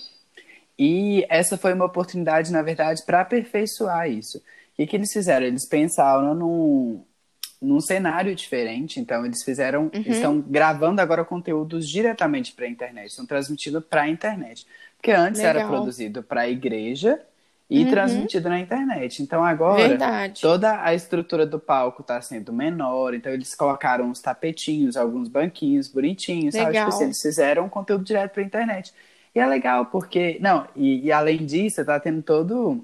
E 0.77 1.25
essa 1.29 1.57
foi 1.57 1.73
uma 1.73 1.85
oportunidade, 1.85 2.51
na 2.51 2.61
verdade, 2.61 3.03
para 3.05 3.21
aperfeiçoar 3.21 4.09
isso. 4.09 4.37
O 4.37 4.41
que, 4.75 4.87
que 4.87 4.95
eles 4.95 5.11
fizeram? 5.11 5.45
Eles 5.45 5.67
pensaram 5.67 6.35
num, 6.35 7.01
num 7.61 7.79
cenário 7.79 8.35
diferente, 8.35 8.99
então 8.99 9.25
eles 9.25 9.43
fizeram, 9.43 9.89
uhum. 9.93 10.01
estão 10.05 10.41
gravando 10.41 11.01
agora 11.01 11.23
conteúdos 11.23 11.87
diretamente 11.87 12.51
para 12.51 12.65
a 12.65 12.69
internet, 12.69 13.09
estão 13.09 13.25
transmitindo 13.25 13.81
para 13.81 14.01
a 14.01 14.09
internet. 14.09 14.65
Porque 14.97 15.11
antes 15.11 15.39
Legal. 15.39 15.61
era 15.61 15.67
produzido 15.67 16.21
para 16.21 16.41
a 16.41 16.49
igreja 16.49 17.21
e 17.69 17.83
uhum. 17.83 17.89
transmitido 17.89 18.49
na 18.49 18.59
internet. 18.59 19.23
Então 19.23 19.43
agora 19.43 19.87
Verdade. 19.87 20.41
toda 20.41 20.83
a 20.83 20.93
estrutura 20.93 21.45
do 21.45 21.59
palco 21.59 22.01
está 22.01 22.21
sendo 22.21 22.53
menor, 22.53 23.13
então 23.13 23.31
eles 23.31 23.55
colocaram 23.55 24.05
uns 24.05 24.19
tapetinhos, 24.19 24.97
alguns 24.97 25.27
banquinhos 25.27 25.87
bonitinhos, 25.87 26.53
Legal. 26.53 26.73
sabe? 26.73 26.77
Tipo 26.77 26.95
assim, 26.95 27.03
eles 27.05 27.21
fizeram 27.21 27.69
conteúdo 27.69 28.03
direto 28.03 28.33
para 28.33 28.43
a 28.43 28.45
internet. 28.45 28.93
E 29.35 29.39
é 29.39 29.45
legal, 29.45 29.87
porque. 29.87 30.37
Não, 30.39 30.65
e, 30.75 31.05
e 31.05 31.11
além 31.11 31.45
disso, 31.45 31.83
tá 31.83 31.99
tendo 31.99 32.21
todo. 32.21 32.83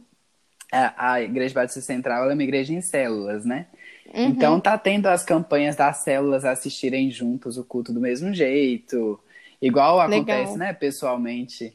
A, 0.72 1.14
a 1.14 1.22
Igreja 1.22 1.56
Batista 1.56 1.82
Central 1.82 2.30
é 2.30 2.34
uma 2.34 2.44
igreja 2.44 2.74
em 2.74 2.82
células, 2.82 3.46
né? 3.46 3.68
Uhum. 4.14 4.26
Então 4.26 4.60
tá 4.60 4.78
tendo 4.78 5.08
as 5.08 5.24
campanhas 5.24 5.76
das 5.76 5.98
células 5.98 6.44
assistirem 6.44 7.10
juntos 7.10 7.58
o 7.58 7.64
culto 7.64 7.94
do 7.94 8.00
mesmo 8.00 8.34
jeito. 8.34 9.20
Igual 9.62 10.02
acontece, 10.02 10.54
legal. 10.54 10.58
né, 10.58 10.74
pessoalmente 10.74 11.74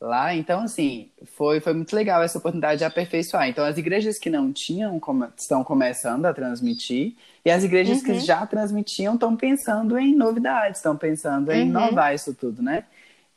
lá. 0.00 0.34
Então, 0.34 0.60
assim, 0.62 1.10
foi, 1.36 1.60
foi 1.60 1.72
muito 1.74 1.94
legal 1.94 2.22
essa 2.22 2.38
oportunidade 2.38 2.78
de 2.78 2.84
aperfeiçoar. 2.84 3.48
Então, 3.48 3.64
as 3.64 3.78
igrejas 3.78 4.18
que 4.18 4.30
não 4.30 4.52
tinham 4.52 5.00
estão 5.36 5.62
começando 5.62 6.26
a 6.26 6.34
transmitir, 6.34 7.14
e 7.44 7.50
as 7.50 7.62
igrejas 7.62 7.98
uhum. 7.98 8.04
que 8.04 8.18
já 8.20 8.44
transmitiam 8.46 9.14
estão 9.14 9.36
pensando 9.36 9.98
em 9.98 10.14
novidades, 10.14 10.78
estão 10.78 10.96
pensando 10.96 11.52
em 11.52 11.62
uhum. 11.62 11.68
inovar 11.68 12.14
isso 12.14 12.34
tudo, 12.34 12.62
né? 12.62 12.84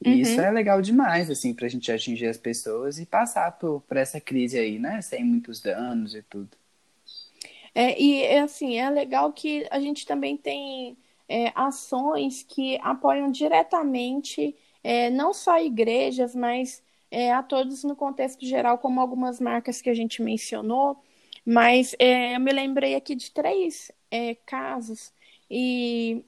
E 0.03 0.09
uhum. 0.09 0.15
isso 0.15 0.39
é 0.39 0.49
legal 0.49 0.81
demais, 0.81 1.29
assim, 1.29 1.53
pra 1.53 1.67
gente 1.67 1.91
atingir 1.91 2.27
as 2.27 2.37
pessoas 2.37 2.99
e 2.99 3.05
passar 3.05 3.51
por, 3.53 3.81
por 3.81 3.97
essa 3.97 4.19
crise 4.19 4.57
aí, 4.57 4.79
né? 4.79 5.01
Sem 5.01 5.23
muitos 5.23 5.61
danos 5.61 6.15
e 6.15 6.21
tudo. 6.23 6.49
É, 7.75 8.01
e, 8.01 8.37
assim, 8.37 8.77
é 8.77 8.89
legal 8.89 9.31
que 9.33 9.67
a 9.69 9.79
gente 9.79 10.05
também 10.05 10.37
tem 10.37 10.97
é, 11.27 11.51
ações 11.53 12.43
que 12.43 12.79
apoiam 12.81 13.29
diretamente 13.29 14.55
é, 14.83 15.09
não 15.09 15.33
só 15.33 15.61
igrejas, 15.61 16.33
mas 16.33 16.81
é, 17.11 17.31
a 17.33 17.43
todos 17.43 17.83
no 17.83 17.95
contexto 17.95 18.45
geral, 18.45 18.77
como 18.77 18.99
algumas 19.01 19.39
marcas 19.39 19.81
que 19.81 19.89
a 19.89 19.93
gente 19.93 20.21
mencionou. 20.21 20.97
Mas 21.45 21.95
é, 21.99 22.35
eu 22.35 22.39
me 22.39 22.51
lembrei 22.51 22.95
aqui 22.95 23.15
de 23.15 23.31
três 23.31 23.91
é, 24.11 24.35
casos 24.45 25.11
e 25.49 26.23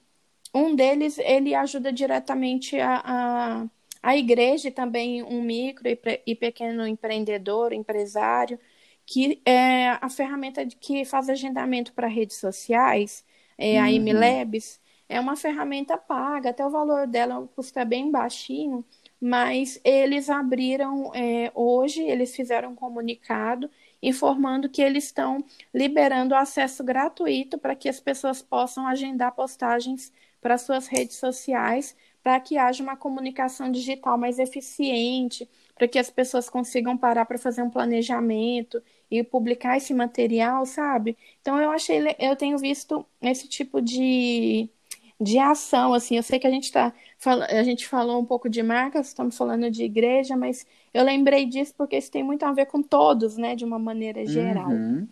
um 0.54 0.76
deles, 0.76 1.18
ele 1.20 1.56
ajuda 1.56 1.92
diretamente 1.94 2.80
a, 2.80 3.02
a, 3.04 3.66
a 4.04 4.18
igreja 4.18 4.68
e 4.68 4.72
também 4.72 5.24
um 5.24 5.42
micro 5.42 5.88
e, 5.88 6.00
e 6.26 6.36
pequeno 6.36 6.86
empreendedor, 6.86 7.74
empresário, 7.74 8.60
que 9.06 9.42
é 9.46 9.90
a 10.02 10.10
ferramenta 10.10 10.66
que 10.66 11.06
faz 11.06 11.30
agendamento 11.30 11.94
para 11.94 12.08
redes 12.08 12.38
sociais, 12.38 13.26
é 13.58 13.80
a 13.80 13.84
uhum. 13.86 13.96
MLabs, 13.96 14.80
é 15.08 15.20
uma 15.20 15.36
ferramenta 15.36 15.98
paga, 15.98 16.52
até 16.52 16.66
o 16.66 16.70
valor 16.70 17.08
dela 17.08 17.48
custa 17.56 17.84
bem 17.84 18.10
baixinho, 18.10 18.86
mas 19.20 19.80
eles 19.84 20.30
abriram 20.30 21.12
é, 21.14 21.52
hoje, 21.54 22.02
eles 22.02 22.36
fizeram 22.36 22.72
um 22.72 22.76
comunicado 22.76 23.70
informando 24.02 24.70
que 24.70 24.82
eles 24.82 25.06
estão 25.06 25.44
liberando 25.74 26.34
acesso 26.34 26.84
gratuito 26.84 27.58
para 27.58 27.76
que 27.76 27.90
as 27.90 28.00
pessoas 28.00 28.42
possam 28.42 28.88
agendar 28.88 29.34
postagens 29.36 30.12
para 30.42 30.58
suas 30.58 30.88
redes 30.88 31.18
sociais, 31.18 31.96
para 32.24 32.40
que 32.40 32.58
haja 32.58 32.84
uma 32.84 32.98
comunicação 32.98 33.72
digital 33.72 34.18
mais 34.18 34.40
eficiente, 34.40 35.48
para 35.76 35.88
que 35.88 35.98
as 35.98 36.10
pessoas 36.10 36.50
consigam 36.50 36.98
parar 36.98 37.26
para 37.26 37.38
fazer 37.38 37.64
um 37.64 37.70
planejamento 37.70 38.82
e 39.10 39.24
publicar 39.24 39.78
esse 39.78 39.94
material, 39.94 40.66
sabe? 40.66 41.18
Então 41.42 41.60
eu 41.60 41.72
achei, 41.72 42.00
eu 42.20 42.36
tenho 42.36 42.58
visto 42.58 43.06
esse 43.22 43.48
tipo 43.48 43.82
de, 43.82 44.70
de 45.20 45.40
ação, 45.40 45.94
assim, 45.94 46.18
eu 46.18 46.24
sei 46.24 46.40
que 46.40 46.48
a 46.48 46.52
gente 46.52 46.66
está 46.66 46.94
a 47.50 47.64
gente 47.64 47.88
falou 47.88 48.20
um 48.20 48.26
pouco 48.26 48.50
de 48.50 48.64
marcas, 48.64 49.08
estamos 49.08 49.38
falando 49.38 49.70
de 49.70 49.84
igreja, 49.84 50.36
mas 50.36 50.66
eu 50.94 51.04
lembrei 51.04 51.46
disso 51.46 51.74
porque 51.78 51.98
isso 51.98 52.12
tem 52.12 52.24
muito 52.24 52.44
a 52.44 52.52
ver 52.52 52.66
com 52.66 52.82
todos, 52.82 53.38
né, 53.38 53.56
de 53.56 53.64
uma 53.64 53.78
maneira 53.78 54.26
geral. 54.26 54.70
Uhum. 54.70 55.08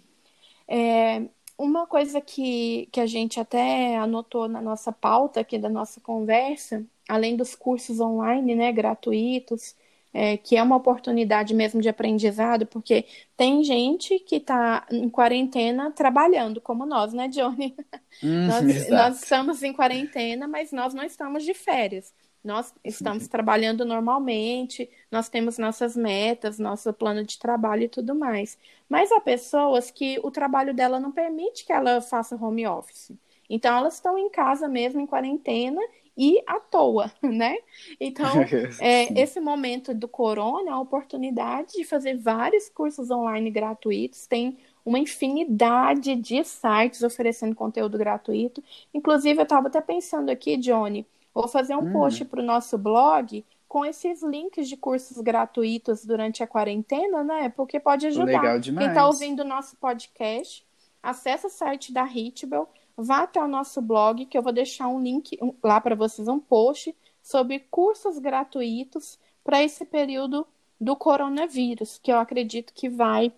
É, 0.68 1.24
uma 1.60 1.86
coisa 1.86 2.22
que, 2.22 2.88
que 2.90 3.02
a 3.02 3.06
gente 3.06 3.38
até 3.38 3.98
anotou 3.98 4.48
na 4.48 4.62
nossa 4.62 4.94
pauta 4.94 5.42
aqui 5.42 5.60
da 5.60 5.68
nossa 5.68 6.00
conversa, 6.00 6.86
além 7.08 7.36
dos 7.36 7.54
cursos 7.54 8.00
online, 8.00 8.56
né, 8.56 8.72
gratuitos, 8.72 9.76
é, 10.14 10.38
que 10.38 10.56
é 10.56 10.64
uma 10.64 10.78
oportunidade 10.78 11.54
mesmo 11.54 11.82
de 11.82 11.90
aprendizado, 11.90 12.66
porque 12.66 13.06
tem 13.36 13.62
gente 13.62 14.20
que 14.20 14.38
está 14.38 14.88
em 14.90 15.10
quarentena 15.10 15.92
trabalhando, 15.92 16.62
como 16.62 16.86
nós, 16.86 17.14
né, 17.14 17.28
Johnny? 17.28 17.76
Hum, 18.24 18.48
nós, 18.48 18.90
nós, 18.90 19.24
estamos 19.24 19.62
em 19.62 19.74
quarentena, 19.74 20.48
mas 20.48 20.72
nós 20.72 20.94
não 20.94 21.04
estamos 21.04 21.44
de 21.44 21.54
férias. 21.54 22.14
Nós 22.44 22.74
estamos 22.84 23.24
Sim. 23.24 23.30
trabalhando 23.30 23.84
normalmente, 23.84 24.90
nós 25.12 25.30
temos 25.30 25.58
nossas 25.58 25.96
metas, 25.96 26.58
nosso 26.58 26.92
plano 26.94 27.24
de 27.24 27.38
trabalho 27.38 27.84
e 27.84 27.90
tudo 27.90 28.16
mais. 28.16 28.58
Mas 28.88 29.12
há 29.12 29.20
pessoas 29.20 29.92
que 29.92 30.20
o 30.24 30.32
trabalho 30.32 30.74
dela 30.74 31.00
não 31.00 31.12
permite 31.12 31.66
que 31.66 31.74
ela 31.74 32.02
faça 32.02 32.36
home 32.36 32.66
office. 32.66 33.12
Então, 33.50 33.78
elas 33.78 33.96
estão 33.96 34.18
em 34.18 34.30
casa 34.30 34.68
mesmo, 34.68 35.02
em 35.02 35.08
quarentena, 35.08 35.82
e 36.20 36.44
à 36.46 36.60
toa, 36.60 37.12
né? 37.24 37.56
Então, 38.00 38.46
é, 38.80 39.22
esse 39.22 39.40
momento 39.40 39.94
do 39.94 40.08
corona 40.08 40.74
a 40.74 40.80
oportunidade 40.80 41.74
de 41.74 41.86
fazer 41.86 42.18
vários 42.18 42.68
cursos 42.68 43.10
online 43.10 43.50
gratuitos. 43.50 44.28
Tem 44.28 44.58
uma 44.86 45.00
infinidade 45.00 46.16
de 46.16 46.44
sites 46.44 47.04
oferecendo 47.04 47.56
conteúdo 47.56 47.98
gratuito. 47.98 48.62
Inclusive, 48.94 49.40
eu 49.40 49.44
estava 49.44 49.68
até 49.68 49.80
pensando 49.80 50.30
aqui, 50.30 50.58
Johnny, 50.58 51.06
vou 51.40 51.48
fazer 51.48 51.76
um 51.76 51.88
hum. 51.88 51.94
post 51.94 52.26
para 52.26 52.42
o 52.42 52.46
nosso 52.46 52.78
blog 52.78 53.46
com 53.66 53.86
esses 53.86 54.22
links 54.22 54.68
de 54.68 54.76
cursos 54.76 55.18
gratuitos 55.22 56.04
durante 56.04 56.44
a 56.44 56.48
quarentena, 56.48 57.24
né? 57.24 57.50
Porque 57.50 57.80
pode 57.80 58.08
ajudar. 58.08 58.26
Legal 58.26 58.60
demais. 58.60 58.86
Quem 58.86 58.90
está 58.90 59.08
ouvindo 59.08 59.42
o 59.42 59.48
nosso 59.48 59.78
podcast, 59.78 60.66
acessa 61.02 61.48
o 61.48 61.50
site 61.50 61.94
da 61.94 62.04
Hitbel, 62.04 62.68
vá 62.98 63.24
até 63.24 63.42
o 63.42 63.48
nosso 63.48 63.82
blog, 63.82 64.26
que 64.26 64.38
eu 64.38 64.42
vou 64.42 64.52
deixar 64.52 64.90
um 64.90 65.02
link 65.02 65.40
lá 65.64 65.80
para 65.80 65.96
vocês, 65.96 66.28
um 66.28 66.40
post 66.40 66.94
sobre 67.22 67.60
cursos 67.72 68.20
gratuitos 68.20 69.18
para 69.44 69.64
esse 69.64 69.86
período 69.86 70.46
do 70.82 70.96
coronavírus, 70.96 72.00
que 72.02 72.12
eu 72.12 72.18
acredito 72.18 72.74
que 72.74 72.90
vai 72.90 73.32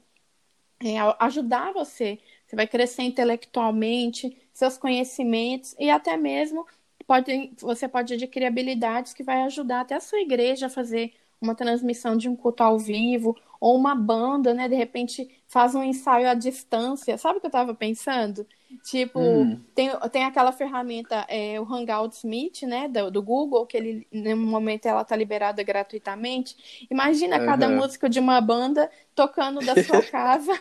é, 0.79 0.95
ajudar 1.19 1.73
você. 1.73 2.19
Você 2.47 2.55
vai 2.55 2.67
crescer 2.67 3.03
intelectualmente, 3.03 4.35
seus 4.53 4.77
conhecimentos 4.77 5.75
e 5.77 5.89
até 5.89 6.17
mesmo 6.17 6.65
pode, 7.03 7.53
você 7.59 7.87
pode 7.87 8.13
adquirir 8.13 8.45
habilidades 8.45 9.13
que 9.13 9.23
vai 9.23 9.43
ajudar 9.43 9.81
até 9.81 9.95
a 9.95 9.99
sua 9.99 10.19
igreja 10.19 10.67
a 10.67 10.69
fazer 10.69 11.13
uma 11.41 11.55
transmissão 11.55 12.15
de 12.15 12.29
um 12.29 12.35
culto 12.35 12.63
ao 12.63 12.77
vivo, 12.77 13.35
ou 13.59 13.75
uma 13.75 13.95
banda, 13.95 14.53
né? 14.53 14.67
De 14.69 14.75
repente 14.75 15.29
faz 15.47 15.73
um 15.75 15.83
ensaio 15.83 16.29
à 16.29 16.33
distância. 16.33 17.17
Sabe 17.17 17.37
o 17.37 17.41
que 17.41 17.47
eu 17.47 17.49
estava 17.49 17.73
pensando? 17.73 18.45
Tipo, 18.83 19.19
hum. 19.19 19.61
tem, 19.75 19.91
tem 20.11 20.23
aquela 20.23 20.51
ferramenta, 20.51 21.25
é, 21.27 21.59
o 21.59 21.63
Hangouts 21.63 22.23
Meet, 22.23 22.63
né, 22.63 22.87
do, 22.87 23.11
do, 23.11 23.21
Google, 23.21 23.65
que 23.65 23.77
ele, 23.77 24.07
no 24.11 24.37
momento 24.37 24.85
ela 24.85 25.03
tá 25.03 25.15
liberada 25.15 25.61
gratuitamente. 25.61 26.87
Imagina 26.89 27.37
uhum. 27.37 27.45
cada 27.45 27.69
músico 27.69 28.09
de 28.09 28.19
uma 28.19 28.39
banda 28.41 28.89
tocando 29.13 29.59
da 29.59 29.81
sua 29.83 30.01
casa 30.09 30.51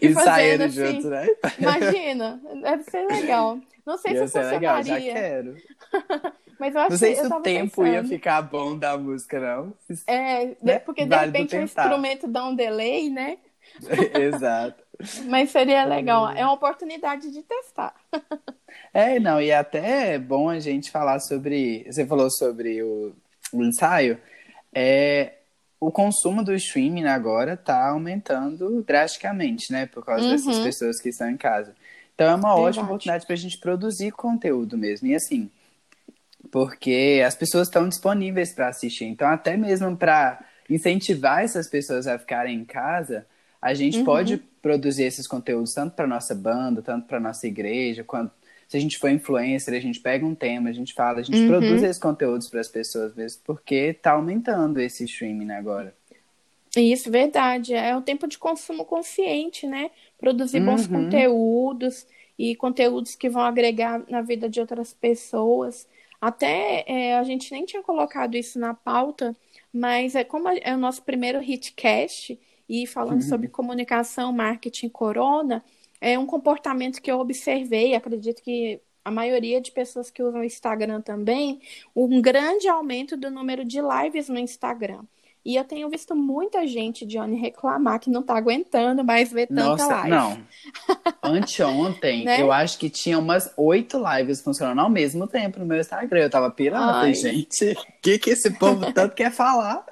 e 0.00 0.12
fazendo 0.14 0.62
assim. 0.62 0.94
Junto, 0.94 1.08
né? 1.08 1.26
Imagina, 1.58 2.40
deve 2.62 2.82
ser 2.84 3.06
legal. 3.06 3.58
Não 3.86 3.96
sei 3.96 4.12
Ia 4.12 4.26
se 4.26 4.32
ser 4.32 4.42
legal, 4.44 4.82
já 4.82 5.00
quero. 5.00 5.56
Mas 6.58 6.74
eu 6.74 6.80
acho 6.82 6.90
Não 6.90 6.98
sei 6.98 7.14
se 7.14 7.26
o 7.26 7.40
tempo 7.40 7.82
pensando. 7.82 7.94
ia 7.94 8.04
ficar 8.04 8.42
bom 8.42 8.76
da 8.76 8.98
música, 8.98 9.40
não. 9.40 9.72
É, 10.06 10.54
né? 10.62 10.78
porque 10.78 11.06
de 11.06 11.16
repente 11.16 11.56
o 11.56 11.62
instrumento 11.62 12.28
dá 12.28 12.44
um 12.44 12.54
delay, 12.54 13.08
né? 13.08 13.38
Exato. 14.20 14.89
Mas 15.26 15.50
seria 15.50 15.84
legal, 15.84 16.30
é 16.30 16.44
uma 16.44 16.52
oportunidade 16.52 17.30
de 17.30 17.42
testar. 17.42 17.94
É, 18.92 19.18
não, 19.18 19.40
e 19.40 19.50
é 19.50 19.56
até 19.56 20.18
bom 20.18 20.48
a 20.48 20.58
gente 20.58 20.90
falar 20.90 21.20
sobre. 21.20 21.84
Você 21.84 22.06
falou 22.06 22.30
sobre 22.30 22.82
o, 22.82 23.12
o 23.52 23.64
ensaio. 23.64 24.18
É, 24.72 25.34
o 25.80 25.90
consumo 25.90 26.44
do 26.44 26.54
streaming 26.54 27.06
agora 27.06 27.54
está 27.54 27.88
aumentando 27.88 28.82
drasticamente, 28.82 29.72
né? 29.72 29.86
Por 29.86 30.04
causa 30.04 30.24
uhum. 30.24 30.30
dessas 30.30 30.58
pessoas 30.58 31.00
que 31.00 31.08
estão 31.08 31.28
em 31.28 31.36
casa. 31.36 31.74
Então 32.14 32.28
é 32.28 32.34
uma 32.34 32.54
Verdade. 32.54 32.68
ótima 32.68 32.84
oportunidade 32.84 33.26
para 33.26 33.34
a 33.34 33.38
gente 33.38 33.58
produzir 33.58 34.10
conteúdo 34.12 34.76
mesmo. 34.76 35.06
E 35.06 35.14
assim, 35.14 35.50
porque 36.50 37.22
as 37.26 37.34
pessoas 37.34 37.68
estão 37.68 37.88
disponíveis 37.88 38.54
para 38.54 38.68
assistir. 38.68 39.06
Então, 39.06 39.28
até 39.28 39.56
mesmo 39.56 39.96
para 39.96 40.44
incentivar 40.68 41.42
essas 41.42 41.68
pessoas 41.68 42.06
a 42.06 42.18
ficarem 42.18 42.58
em 42.58 42.64
casa, 42.64 43.26
a 43.60 43.74
gente 43.74 43.98
uhum. 43.98 44.04
pode 44.04 44.38
produzir 44.62 45.04
esses 45.04 45.26
conteúdos 45.26 45.74
tanto 45.74 45.94
para 45.94 46.06
nossa 46.06 46.34
banda, 46.34 46.82
tanto 46.82 47.06
para 47.06 47.20
nossa 47.20 47.46
igreja, 47.46 48.04
quanto 48.04 48.32
se 48.70 48.76
a 48.76 48.80
gente 48.80 48.98
for 48.98 49.10
influencer, 49.10 49.74
a 49.74 49.80
gente 49.80 49.98
pega 49.98 50.24
um 50.24 50.34
tema, 50.34 50.70
a 50.70 50.72
gente 50.72 50.94
fala, 50.94 51.18
a 51.18 51.22
gente 51.24 51.40
uhum. 51.40 51.48
produz 51.48 51.82
esses 51.82 51.98
conteúdos 51.98 52.48
para 52.48 52.60
as 52.60 52.68
pessoas 52.68 53.12
mesmo, 53.16 53.42
porque 53.44 53.74
está 53.74 54.12
aumentando 54.12 54.80
esse 54.80 55.02
streaming 55.04 55.50
agora. 55.50 55.92
Isso, 56.76 57.10
verdade. 57.10 57.74
É 57.74 57.96
um 57.96 58.00
tempo 58.00 58.28
de 58.28 58.38
consumo 58.38 58.84
consciente, 58.84 59.66
né? 59.66 59.90
Produzir 60.16 60.60
bons 60.60 60.86
uhum. 60.86 61.04
conteúdos 61.04 62.06
e 62.38 62.54
conteúdos 62.54 63.16
que 63.16 63.28
vão 63.28 63.42
agregar 63.42 64.04
na 64.08 64.22
vida 64.22 64.48
de 64.48 64.60
outras 64.60 64.94
pessoas. 64.94 65.88
Até 66.20 66.84
é, 66.86 67.18
a 67.18 67.24
gente 67.24 67.50
nem 67.50 67.64
tinha 67.64 67.82
colocado 67.82 68.36
isso 68.36 68.56
na 68.56 68.72
pauta, 68.72 69.34
mas 69.72 70.14
é 70.14 70.22
como 70.22 70.48
é 70.48 70.72
o 70.72 70.78
nosso 70.78 71.02
primeiro 71.02 71.42
hitcast 71.42 72.38
e 72.70 72.86
falando 72.86 73.22
uhum. 73.22 73.28
sobre 73.28 73.48
comunicação, 73.48 74.32
marketing, 74.32 74.88
corona, 74.88 75.64
é 76.00 76.16
um 76.16 76.24
comportamento 76.24 77.02
que 77.02 77.10
eu 77.10 77.18
observei, 77.18 77.96
acredito 77.96 78.40
que 78.40 78.80
a 79.04 79.10
maioria 79.10 79.60
de 79.60 79.72
pessoas 79.72 80.08
que 80.08 80.22
usam 80.22 80.40
o 80.40 80.44
Instagram 80.44 81.00
também, 81.00 81.60
um 81.96 82.22
grande 82.22 82.68
aumento 82.68 83.16
do 83.16 83.28
número 83.28 83.64
de 83.64 83.80
lives 83.80 84.28
no 84.28 84.38
Instagram. 84.38 85.02
E 85.42 85.56
eu 85.56 85.64
tenho 85.64 85.88
visto 85.88 86.14
muita 86.14 86.66
gente, 86.66 87.06
Johnny, 87.06 87.34
reclamar 87.36 87.98
que 87.98 88.10
não 88.10 88.22
tá 88.22 88.36
aguentando 88.36 89.02
mais 89.02 89.32
ver 89.32 89.46
tanta 89.46 89.62
Nossa, 89.62 89.86
live. 89.86 90.10
Não. 90.10 90.38
Anteontem, 91.22 92.24
né? 92.24 92.42
eu 92.42 92.52
acho 92.52 92.78
que 92.78 92.90
tinha 92.90 93.18
umas 93.18 93.50
oito 93.56 93.98
lives 93.98 94.42
funcionando 94.42 94.80
ao 94.80 94.90
mesmo 94.90 95.26
tempo 95.26 95.58
no 95.58 95.64
meu 95.64 95.80
Instagram. 95.80 96.20
Eu 96.20 96.30
tava 96.30 96.50
pirata, 96.50 97.12
gente. 97.14 97.72
O 97.72 98.02
que, 98.02 98.18
que 98.18 98.30
esse 98.30 98.50
povo 98.58 98.92
tanto 98.92 99.14
quer 99.14 99.32
falar? 99.32 99.84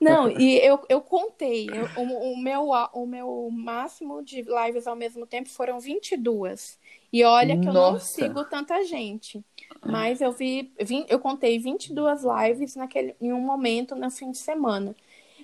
Não, 0.00 0.30
e 0.30 0.58
eu, 0.58 0.80
eu 0.88 1.00
contei. 1.00 1.68
Eu, 1.68 1.88
o, 1.96 2.32
o, 2.32 2.36
meu, 2.36 2.68
o 2.92 3.06
meu 3.06 3.48
máximo 3.50 4.22
de 4.22 4.42
lives 4.42 4.86
ao 4.86 4.94
mesmo 4.94 5.26
tempo 5.26 5.48
foram 5.48 5.80
22. 5.80 6.78
E 7.12 7.24
olha 7.24 7.58
que 7.58 7.66
Nossa. 7.66 7.78
eu 7.78 7.92
não 7.92 7.98
sigo 7.98 8.44
tanta 8.44 8.84
gente. 8.84 9.44
Mas 9.84 10.20
eu 10.20 10.32
vi, 10.32 10.72
vi, 10.80 11.04
eu 11.08 11.18
contei 11.18 11.58
22 11.58 12.22
lives 12.22 12.76
naquele, 12.76 13.14
em 13.20 13.32
um 13.32 13.40
momento 13.40 13.94
no 13.94 14.10
fim 14.10 14.30
de 14.30 14.38
semana. 14.38 14.94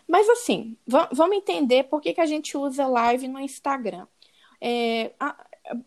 Mas 0.07 0.29
assim, 0.29 0.77
vamos 0.87 1.37
entender 1.37 1.85
por 1.85 2.01
que, 2.01 2.15
que 2.15 2.21
a 2.21 2.27
gente 2.27 2.57
usa 2.57 2.87
live 2.87 3.27
no 3.29 3.41
Instagram. 3.41 4.07
É, 4.61 5.13
a, 5.19 5.37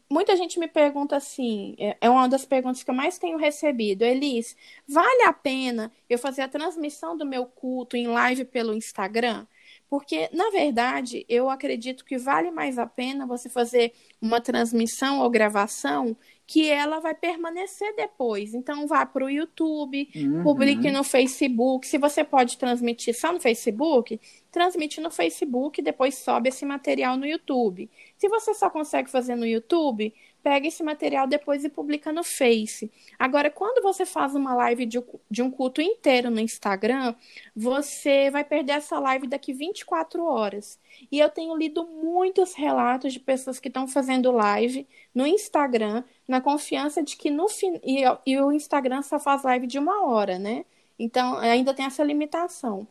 muita 0.10 0.36
gente 0.36 0.60
me 0.60 0.68
pergunta 0.68 1.16
assim, 1.16 1.76
é, 1.78 1.98
é 2.02 2.10
uma 2.10 2.28
das 2.28 2.46
perguntas 2.46 2.84
que 2.84 2.90
eu 2.90 2.96
mais 2.96 3.18
tenho 3.18 3.38
recebido, 3.38 4.04
Elis, 4.04 4.56
vale 4.88 5.24
a 5.24 5.34
pena 5.34 5.92
eu 6.10 6.18
fazer 6.18 6.42
a 6.42 6.48
transmissão 6.48 7.16
do 7.18 7.26
meu 7.26 7.46
culto 7.46 7.96
em 7.96 8.08
live 8.08 8.46
pelo 8.46 8.74
Instagram? 8.74 9.46
Porque, 9.90 10.30
na 10.34 10.50
verdade, 10.52 11.26
eu 11.28 11.50
acredito 11.50 12.06
que 12.06 12.18
vale 12.18 12.52
mais 12.52 12.78
a 12.78 12.86
pena 12.86 13.26
você 13.26 13.50
fazer 13.50 13.94
uma 14.22 14.40
transmissão 14.40 15.22
ou 15.22 15.30
gravação 15.30 16.16
que 16.50 16.68
ela 16.68 17.00
vai 17.00 17.14
permanecer 17.14 17.96
depois. 17.96 18.56
Então, 18.56 18.88
vá 18.88 19.06
para 19.06 19.24
o 19.24 19.30
YouTube, 19.30 20.10
uhum. 20.16 20.42
publique 20.42 20.90
no 20.90 21.04
Facebook. 21.04 21.86
Se 21.86 22.00
você 22.00 22.24
pode 22.24 22.58
transmitir 22.58 23.16
só 23.16 23.32
no 23.32 23.40
Facebook, 23.40 24.20
transmite 24.52 25.00
no 25.00 25.12
Facebook 25.12 25.80
e 25.80 25.84
depois 25.84 26.16
sobe 26.16 26.50
esse 26.50 26.66
material 26.66 27.16
no 27.18 27.28
YouTube. 27.28 27.88
Se 28.18 28.28
você 28.28 28.56
só 28.56 28.68
consegue 28.68 29.12
fazer 29.12 29.36
no 29.36 29.46
YouTube, 29.46 30.12
pega 30.44 30.68
esse 30.68 30.84
material 30.84 31.28
depois 31.28 31.64
e 31.64 31.70
publica 31.70 32.12
no 32.12 32.24
Face. 32.24 32.92
Agora, 33.18 33.50
quando 33.50 33.82
você 33.82 34.06
faz 34.06 34.36
uma 34.36 34.54
live 34.56 34.86
de, 34.86 35.42
um 35.42 35.52
culto 35.52 35.82
inteiro 35.82 36.30
no 36.30 36.40
Instagram, 36.40 37.14
você 37.56 38.30
vai 38.32 38.44
perder 38.44 38.74
essa 38.74 39.00
live 39.00 39.28
daqui 39.28 39.54
24 39.54 40.24
horas. 40.24 40.80
E 41.12 41.20
eu 41.20 41.30
tenho 41.30 41.56
lido 41.56 41.86
muitos 41.86 42.54
relatos 42.54 43.14
de 43.14 43.20
pessoas 43.20 43.60
que 43.60 43.68
estão 43.68 43.88
fazendo 43.88 44.32
live 44.32 44.88
no 45.14 45.26
Instagram, 45.26 46.04
na 46.28 46.42
confiança 46.42 47.04
de 47.04 47.16
que 47.16 47.30
no 47.30 47.48
fim. 47.48 47.80
E, 47.84 48.04
e 48.26 48.40
o 48.40 48.52
Instagram 48.52 49.02
só 49.02 49.20
faz 49.20 49.44
live 49.44 49.68
de 49.68 49.80
uma 49.80 50.06
hora, 50.06 50.40
né? 50.40 50.66
Então, 50.98 51.38
ainda 51.38 51.74
tem 51.74 51.86
essa 51.86 52.04
limitação. 52.04 52.88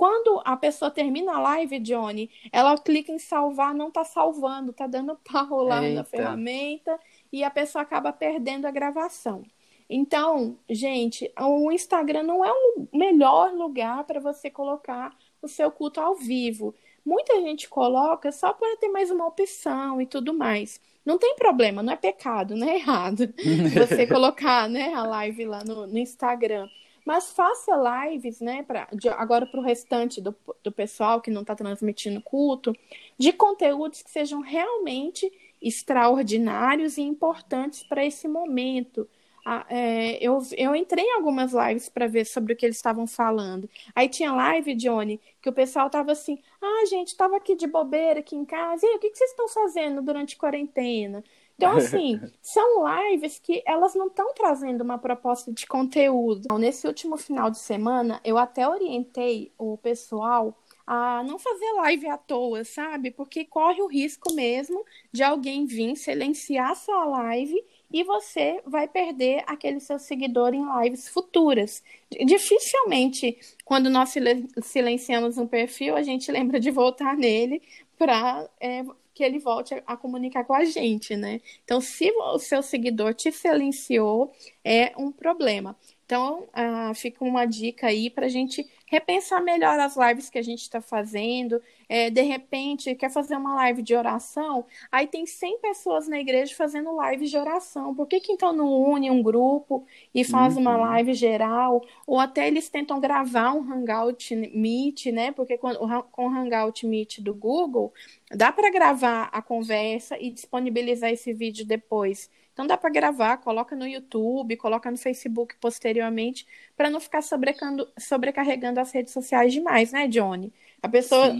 Quando 0.00 0.40
a 0.46 0.56
pessoa 0.56 0.90
termina 0.90 1.34
a 1.34 1.40
live, 1.40 1.78
Johnny, 1.78 2.30
ela 2.50 2.74
clica 2.78 3.12
em 3.12 3.18
salvar, 3.18 3.74
não 3.74 3.88
está 3.88 4.02
salvando, 4.02 4.70
está 4.70 4.86
dando 4.86 5.14
pau 5.30 5.62
lá 5.62 5.84
Eita. 5.84 5.94
na 5.94 6.04
ferramenta 6.04 6.98
e 7.30 7.44
a 7.44 7.50
pessoa 7.50 7.82
acaba 7.82 8.10
perdendo 8.10 8.64
a 8.64 8.70
gravação. 8.70 9.42
Então, 9.90 10.56
gente, 10.70 11.30
o 11.38 11.70
Instagram 11.70 12.22
não 12.22 12.42
é 12.42 12.50
o 12.50 12.88
melhor 12.94 13.52
lugar 13.52 14.04
para 14.04 14.18
você 14.20 14.48
colocar 14.48 15.14
o 15.42 15.46
seu 15.46 15.70
culto 15.70 16.00
ao 16.00 16.14
vivo. 16.14 16.74
Muita 17.04 17.38
gente 17.42 17.68
coloca 17.68 18.32
só 18.32 18.54
para 18.54 18.78
ter 18.78 18.88
mais 18.88 19.10
uma 19.10 19.26
opção 19.26 20.00
e 20.00 20.06
tudo 20.06 20.32
mais. 20.32 20.80
Não 21.04 21.18
tem 21.18 21.36
problema, 21.36 21.82
não 21.82 21.92
é 21.92 21.96
pecado, 21.96 22.56
não 22.56 22.66
é 22.66 22.76
errado 22.76 23.28
você 23.76 24.06
colocar 24.06 24.66
né, 24.66 24.94
a 24.94 25.04
live 25.04 25.44
lá 25.44 25.62
no, 25.62 25.86
no 25.86 25.98
Instagram. 25.98 26.70
Mas 27.04 27.30
faça 27.32 27.72
lives, 27.76 28.40
né, 28.40 28.62
pra, 28.62 28.88
de, 28.92 29.08
agora 29.08 29.46
para 29.46 29.60
o 29.60 29.62
restante 29.62 30.20
do, 30.20 30.34
do 30.62 30.72
pessoal 30.72 31.20
que 31.20 31.30
não 31.30 31.42
está 31.42 31.54
transmitindo 31.54 32.20
culto, 32.22 32.74
de 33.18 33.32
conteúdos 33.32 34.02
que 34.02 34.10
sejam 34.10 34.40
realmente 34.40 35.30
extraordinários 35.60 36.96
e 36.96 37.02
importantes 37.02 37.82
para 37.82 38.04
esse 38.04 38.26
momento. 38.26 39.08
Ah, 39.44 39.66
é, 39.70 40.22
eu, 40.24 40.38
eu 40.56 40.74
entrei 40.76 41.04
em 41.04 41.14
algumas 41.14 41.52
lives 41.52 41.88
para 41.88 42.06
ver 42.06 42.26
sobre 42.26 42.52
o 42.52 42.56
que 42.56 42.66
eles 42.66 42.76
estavam 42.76 43.06
falando. 43.06 43.68
Aí 43.94 44.08
tinha 44.08 44.32
live, 44.32 44.74
Johnny, 44.74 45.20
que 45.40 45.48
o 45.48 45.52
pessoal 45.52 45.88
tava 45.88 46.12
assim: 46.12 46.38
ah, 46.60 46.86
gente, 46.86 47.08
estava 47.08 47.36
aqui 47.36 47.54
de 47.56 47.66
bobeira 47.66 48.20
aqui 48.20 48.36
em 48.36 48.44
casa, 48.44 48.84
e 48.84 48.88
aí, 48.90 48.96
o 48.96 48.98
que, 48.98 49.10
que 49.10 49.16
vocês 49.16 49.30
estão 49.30 49.48
fazendo 49.48 50.02
durante 50.02 50.36
quarentena? 50.36 51.24
Então, 51.60 51.72
assim, 51.76 52.18
são 52.40 52.82
lives 52.86 53.38
que 53.38 53.62
elas 53.66 53.94
não 53.94 54.06
estão 54.06 54.32
trazendo 54.32 54.80
uma 54.80 54.96
proposta 54.96 55.52
de 55.52 55.66
conteúdo. 55.66 56.42
Então, 56.46 56.58
nesse 56.58 56.86
último 56.86 57.18
final 57.18 57.50
de 57.50 57.58
semana, 57.58 58.18
eu 58.24 58.38
até 58.38 58.66
orientei 58.66 59.52
o 59.58 59.76
pessoal 59.76 60.56
a 60.86 61.22
não 61.22 61.38
fazer 61.38 61.70
live 61.76 62.08
à 62.08 62.16
toa, 62.16 62.64
sabe? 62.64 63.10
Porque 63.10 63.44
corre 63.44 63.82
o 63.82 63.86
risco 63.86 64.32
mesmo 64.32 64.82
de 65.12 65.22
alguém 65.22 65.66
vir 65.66 65.94
silenciar 65.96 66.74
sua 66.74 67.04
live 67.04 67.62
e 67.92 68.02
você 68.02 68.60
vai 68.66 68.88
perder 68.88 69.44
aquele 69.46 69.80
seu 69.80 69.98
seguidor 69.98 70.54
em 70.54 70.64
lives 70.80 71.08
futuras. 71.08 71.82
Dificilmente, 72.24 73.38
quando 73.64 73.90
nós 73.90 74.14
silenciamos 74.62 75.36
um 75.36 75.46
perfil, 75.46 75.94
a 75.94 76.02
gente 76.02 76.30
lembra 76.32 76.58
de 76.58 76.70
voltar 76.70 77.16
nele 77.16 77.62
para 77.98 78.48
é, 78.58 78.82
que 79.20 79.24
ele 79.24 79.38
volte 79.38 79.74
a, 79.74 79.82
a, 79.86 79.96
comunicar 79.98 80.44
com 80.44 80.54
a 80.54 80.64
gente, 80.64 81.14
né? 81.14 81.42
Então, 81.62 81.78
se 81.78 82.10
o 82.10 82.38
seu 82.38 82.62
seguidor 82.62 83.12
te 83.12 83.30
silenciou, 83.30 84.32
é 84.64 84.94
um 84.96 85.12
problema. 85.12 85.76
Então, 86.10 86.48
uh, 86.48 86.92
fica 86.92 87.24
uma 87.24 87.46
dica 87.46 87.86
aí 87.86 88.10
para 88.10 88.26
a 88.26 88.28
gente 88.28 88.68
repensar 88.84 89.40
melhor 89.40 89.78
as 89.78 89.94
lives 89.96 90.28
que 90.28 90.40
a 90.40 90.42
gente 90.42 90.62
está 90.62 90.80
fazendo. 90.80 91.62
É, 91.88 92.10
de 92.10 92.22
repente, 92.22 92.96
quer 92.96 93.12
fazer 93.12 93.36
uma 93.36 93.54
live 93.54 93.80
de 93.80 93.94
oração, 93.94 94.64
aí 94.90 95.06
tem 95.06 95.24
100 95.24 95.60
pessoas 95.60 96.08
na 96.08 96.18
igreja 96.18 96.52
fazendo 96.56 96.96
live 96.96 97.26
de 97.28 97.38
oração. 97.38 97.94
Por 97.94 98.08
que, 98.08 98.18
que 98.18 98.32
então 98.32 98.52
não 98.52 98.72
une 98.90 99.08
um 99.08 99.22
grupo 99.22 99.86
e 100.12 100.24
faz 100.24 100.56
uhum. 100.56 100.62
uma 100.62 100.76
live 100.76 101.14
geral? 101.14 101.80
Ou 102.04 102.18
até 102.18 102.48
eles 102.48 102.68
tentam 102.68 102.98
gravar 102.98 103.52
um 103.52 103.72
Hangout 103.72 104.34
Meet, 104.34 105.06
né? 105.12 105.30
Porque 105.30 105.56
com, 105.58 105.72
com 106.10 106.26
o 106.26 106.28
Hangout 106.28 106.84
Meet 106.88 107.20
do 107.20 107.32
Google, 107.32 107.94
dá 108.32 108.50
para 108.50 108.68
gravar 108.68 109.28
a 109.30 109.40
conversa 109.40 110.18
e 110.18 110.28
disponibilizar 110.28 111.10
esse 111.10 111.32
vídeo 111.32 111.64
depois. 111.64 112.28
Então 112.60 112.66
dá 112.66 112.76
para 112.76 112.90
gravar, 112.90 113.38
coloca 113.38 113.74
no 113.74 113.86
YouTube, 113.86 114.54
coloca 114.58 114.90
no 114.90 114.98
Facebook 114.98 115.54
posteriormente, 115.58 116.46
para 116.76 116.90
não 116.90 117.00
ficar 117.00 117.22
sobrecarregando 117.22 118.78
as 118.78 118.92
redes 118.92 119.14
sociais 119.14 119.50
demais, 119.50 119.92
né, 119.92 120.06
Johnny? 120.06 120.52
A 120.82 120.86
pessoa, 120.86 121.34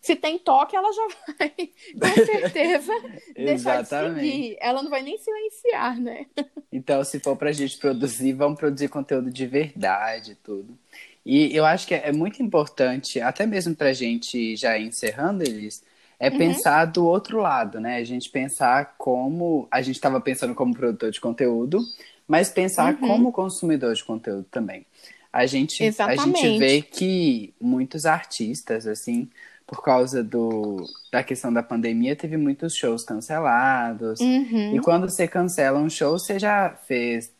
se 0.00 0.16
tem 0.16 0.36
toque, 0.40 0.74
ela 0.74 0.92
já 0.92 1.08
vai, 1.38 1.50
com 2.00 2.24
certeza, 2.26 2.92
deixar 3.36 3.82
de 3.82 3.88
seguir. 3.88 4.56
Ela 4.60 4.82
não 4.82 4.90
vai 4.90 5.02
nem 5.02 5.16
silenciar, 5.16 6.00
né? 6.00 6.26
então, 6.72 7.04
se 7.04 7.20
for 7.20 7.36
para 7.36 7.50
a 7.50 7.52
gente 7.52 7.78
produzir, 7.78 8.32
vamos 8.32 8.58
produzir 8.58 8.88
conteúdo 8.88 9.30
de 9.30 9.46
verdade 9.46 10.36
tudo. 10.42 10.76
E 11.24 11.56
eu 11.56 11.64
acho 11.64 11.86
que 11.86 11.94
é 11.94 12.10
muito 12.10 12.42
importante, 12.42 13.20
até 13.20 13.46
mesmo 13.46 13.72
para 13.76 13.90
a 13.90 13.92
gente 13.92 14.56
já 14.56 14.76
encerrando, 14.76 15.44
eles 15.44 15.84
é 16.18 16.30
uhum. 16.30 16.38
pensar 16.38 16.86
do 16.86 17.04
outro 17.04 17.38
lado, 17.38 17.78
né? 17.78 17.96
A 17.96 18.04
gente 18.04 18.30
pensar 18.30 18.94
como. 18.96 19.68
A 19.70 19.82
gente 19.82 19.96
estava 19.96 20.20
pensando 20.20 20.54
como 20.54 20.74
produtor 20.74 21.10
de 21.10 21.20
conteúdo, 21.20 21.80
mas 22.26 22.48
pensar 22.48 22.94
uhum. 22.94 23.00
como 23.00 23.32
consumidor 23.32 23.94
de 23.94 24.04
conteúdo 24.04 24.46
também. 24.50 24.86
A 25.32 25.44
gente, 25.44 25.82
a 25.84 26.16
gente 26.16 26.58
vê 26.58 26.80
que 26.80 27.52
muitos 27.60 28.06
artistas, 28.06 28.86
assim, 28.86 29.28
por 29.66 29.82
causa 29.82 30.24
do, 30.24 30.82
da 31.12 31.22
questão 31.22 31.52
da 31.52 31.62
pandemia, 31.62 32.16
teve 32.16 32.38
muitos 32.38 32.74
shows 32.74 33.04
cancelados. 33.04 34.18
Uhum. 34.20 34.76
E 34.76 34.80
quando 34.80 35.10
você 35.10 35.28
cancela 35.28 35.78
um 35.78 35.90
show, 35.90 36.18
você 36.18 36.38
já 36.38 36.70
fez 36.86 37.30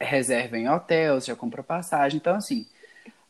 reserva 0.00 0.58
em 0.58 0.68
hotel, 0.68 1.20
já 1.20 1.36
comprou 1.36 1.64
passagem. 1.64 2.16
Então, 2.16 2.34
assim, 2.34 2.66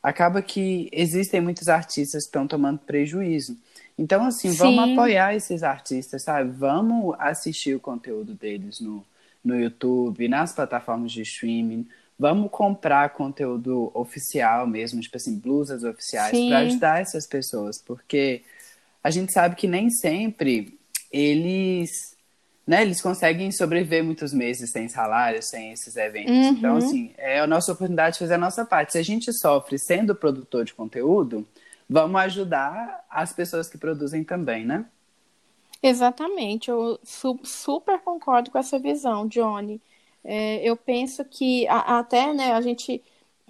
acaba 0.03 0.41
que 0.41 0.89
existem 0.91 1.41
muitos 1.41 1.69
artistas 1.69 2.23
que 2.23 2.29
estão 2.29 2.47
tomando 2.47 2.79
prejuízo. 2.79 3.59
Então, 3.97 4.25
assim, 4.27 4.51
Sim. 4.51 4.57
vamos 4.57 4.93
apoiar 4.93 5.35
esses 5.35 5.63
artistas, 5.63 6.25
sabe? 6.25 6.51
Vamos 6.51 7.15
assistir 7.19 7.75
o 7.75 7.81
conteúdo 7.81 8.35
deles 8.35 8.81
no, 8.81 9.05
no 9.45 9.59
YouTube, 9.59 10.29
nas 10.29 10.53
plataformas 10.53 11.13
de 11.13 11.23
streaming. 11.23 11.87
Vamos 12.19 12.51
comprar 12.51 13.11
conteúdo 13.11 13.91
oficial 13.95 14.67
mesmo, 14.67 15.01
tipo 15.01 15.17
assim, 15.17 15.39
blusas 15.39 15.85
oficiais, 15.85 16.37
para 16.49 16.59
ajudar 16.59 17.01
essas 17.01 17.27
pessoas, 17.27 17.81
porque 17.81 18.43
a 19.03 19.11
gente 19.11 19.33
sabe 19.33 19.55
que 19.55 19.67
nem 19.67 19.91
sempre 19.91 20.79
eles, 21.13 22.17
né, 22.67 22.83
eles 22.83 23.01
conseguem 23.01 23.53
sobreviver 23.53 24.03
muitos 24.03 24.33
meses 24.33 24.71
sem 24.71 24.89
salário, 24.89 25.43
sem 25.43 25.73
esses 25.73 25.95
eventos. 25.97 26.35
Uhum. 26.35 26.49
Então, 26.51 26.77
assim, 26.77 27.13
é 27.17 27.39
a 27.39 27.47
nossa 27.47 27.73
oportunidade 27.73 28.15
de 28.15 28.21
fazer 28.21 28.35
a 28.35 28.39
nossa 28.39 28.65
parte. 28.65 28.93
Se 28.93 28.99
a 28.99 29.05
gente 29.05 29.33
sofre 29.33 29.79
sendo 29.79 30.15
produtor 30.15 30.65
de 30.65 30.75
conteúdo, 30.75 31.47
vamos 31.89 32.21
ajudar 32.23 33.05
as 33.11 33.33
pessoas 33.33 33.69
que 33.69 33.79
produzem 33.79 34.25
também, 34.25 34.65
né? 34.65 34.87
Exatamente, 35.83 36.71
eu 36.71 36.99
su 37.03 37.39
super 37.45 38.01
concordo 38.01 38.51
com 38.51 38.59
essa 38.59 38.79
visão, 38.79 39.27
Johnny. 39.27 39.81
É, 40.25 40.67
eu 40.67 40.77
penso 40.77 41.23
que 41.25 41.69
a, 41.69 41.99
até 41.99 42.33
né, 42.33 42.53
a 42.53 42.61
gente 42.63 43.03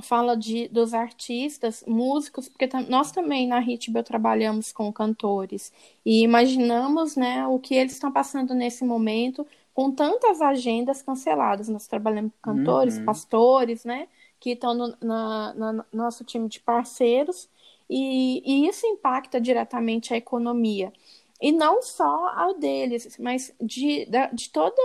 fala 0.02 0.36
de, 0.36 0.66
dos 0.68 0.92
artistas, 0.92 1.84
músicos, 1.86 2.48
porque 2.48 2.68
nós 2.88 3.12
também 3.12 3.46
na 3.46 3.60
Ritbel 3.60 4.02
trabalhamos 4.02 4.72
com 4.72 4.92
cantores 4.92 5.72
e 6.04 6.22
imaginamos 6.22 7.14
né, 7.14 7.46
o 7.46 7.58
que 7.60 7.76
eles 7.76 7.92
estão 7.92 8.10
passando 8.10 8.52
nesse 8.54 8.84
momento 8.84 9.46
com 9.72 9.92
tantas 9.92 10.40
agendas 10.40 11.02
canceladas. 11.02 11.68
Nós 11.68 11.86
trabalhamos 11.86 12.32
com 12.42 12.54
cantores, 12.54 12.98
uhum. 12.98 13.04
pastores, 13.04 13.84
né, 13.84 14.08
que 14.40 14.50
estão 14.50 14.74
no 14.74 14.96
na, 15.00 15.54
na, 15.54 15.72
no 15.72 15.84
nosso 15.92 16.24
time 16.24 16.48
de 16.48 16.58
parceiros 16.58 17.48
e, 17.88 18.42
e 18.44 18.68
isso 18.68 18.86
impacta 18.86 19.40
diretamente 19.40 20.12
a 20.12 20.16
economia. 20.16 20.92
E 21.40 21.52
não 21.52 21.82
só 21.82 22.28
ao 22.28 22.54
deles, 22.54 23.16
mas 23.18 23.54
de, 23.60 24.08
de, 24.32 24.50
toda, 24.50 24.80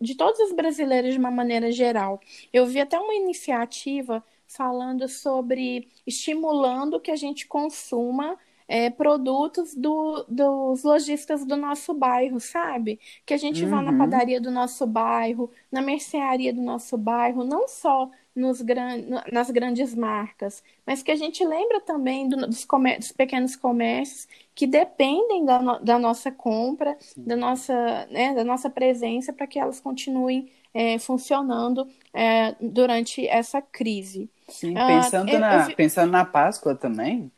de 0.00 0.14
todos 0.14 0.40
os 0.40 0.52
brasileiros 0.52 1.12
de 1.12 1.18
uma 1.18 1.30
maneira 1.30 1.70
geral. 1.70 2.20
Eu 2.52 2.66
vi 2.66 2.80
até 2.80 2.98
uma 2.98 3.14
iniciativa 3.14 4.24
falando 4.46 5.06
sobre 5.08 5.88
estimulando 6.06 7.00
que 7.00 7.10
a 7.10 7.16
gente 7.16 7.46
consuma 7.46 8.38
é, 8.66 8.90
produtos 8.90 9.74
do, 9.74 10.24
dos 10.28 10.82
lojistas 10.82 11.44
do 11.44 11.56
nosso 11.56 11.94
bairro, 11.94 12.38
sabe? 12.38 13.00
Que 13.24 13.34
a 13.34 13.38
gente 13.38 13.64
uhum. 13.64 13.70
vá 13.70 13.82
na 13.82 13.92
uhum. 13.92 13.98
padaria 13.98 14.40
do 14.40 14.50
nosso 14.50 14.86
bairro, 14.86 15.50
na 15.72 15.80
mercearia 15.80 16.52
do 16.52 16.60
nosso 16.60 16.96
bairro, 16.96 17.44
não 17.44 17.66
só 17.66 18.10
nos 18.38 18.62
gran... 18.62 19.02
nas 19.32 19.50
grandes 19.50 19.94
marcas, 19.94 20.62
mas 20.86 21.02
que 21.02 21.10
a 21.10 21.16
gente 21.16 21.44
lembra 21.44 21.80
também 21.80 22.28
do, 22.28 22.46
dos, 22.46 22.64
comér... 22.64 22.98
dos, 22.98 23.10
pequenos 23.10 23.56
comércios 23.56 24.28
que 24.54 24.66
dependem 24.66 25.44
da, 25.44 25.60
no... 25.60 25.80
da 25.80 25.98
nossa 25.98 26.30
compra, 26.30 26.96
da 27.16 27.34
nossa, 27.34 28.06
né, 28.10 28.34
da 28.34 28.44
nossa 28.44 28.70
presença 28.70 29.32
para 29.32 29.46
que 29.46 29.58
elas 29.58 29.80
continuem 29.80 30.50
é, 30.72 30.98
funcionando 30.98 31.88
é, 32.14 32.54
durante 32.60 33.26
essa 33.26 33.60
crise. 33.60 34.30
Sim, 34.48 34.76
ah, 34.78 34.86
pensando, 34.86 35.34
ah, 35.34 35.38
na, 35.38 35.70
eu... 35.70 35.76
pensando 35.76 36.12
na 36.12 36.24
Páscoa 36.24 36.74
também, 36.74 37.30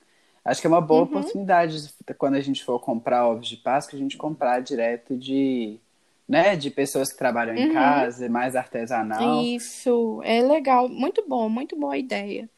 acho 0.45 0.61
que 0.61 0.67
é 0.67 0.71
uma 0.71 0.81
boa 0.81 1.01
uhum. 1.01 1.07
oportunidade 1.07 1.95
quando 2.19 2.35
a 2.35 2.41
gente 2.41 2.63
for 2.63 2.79
comprar 2.79 3.27
ovos 3.27 3.49
de 3.49 3.57
Páscoa, 3.57 3.97
a 3.97 4.03
gente 4.03 4.19
comprar 4.19 4.61
direto 4.61 5.17
de 5.17 5.81
né, 6.31 6.55
de 6.55 6.71
pessoas 6.71 7.11
que 7.11 7.19
trabalham 7.19 7.57
em 7.57 7.66
uhum. 7.66 7.73
casa, 7.75 8.29
mais 8.29 8.55
artesanal. 8.55 9.43
Isso, 9.43 10.21
é 10.23 10.40
legal, 10.40 10.88
muito 10.88 11.25
bom, 11.27 11.49
muito 11.49 11.75
boa 11.77 11.99
ideia. 11.99 12.49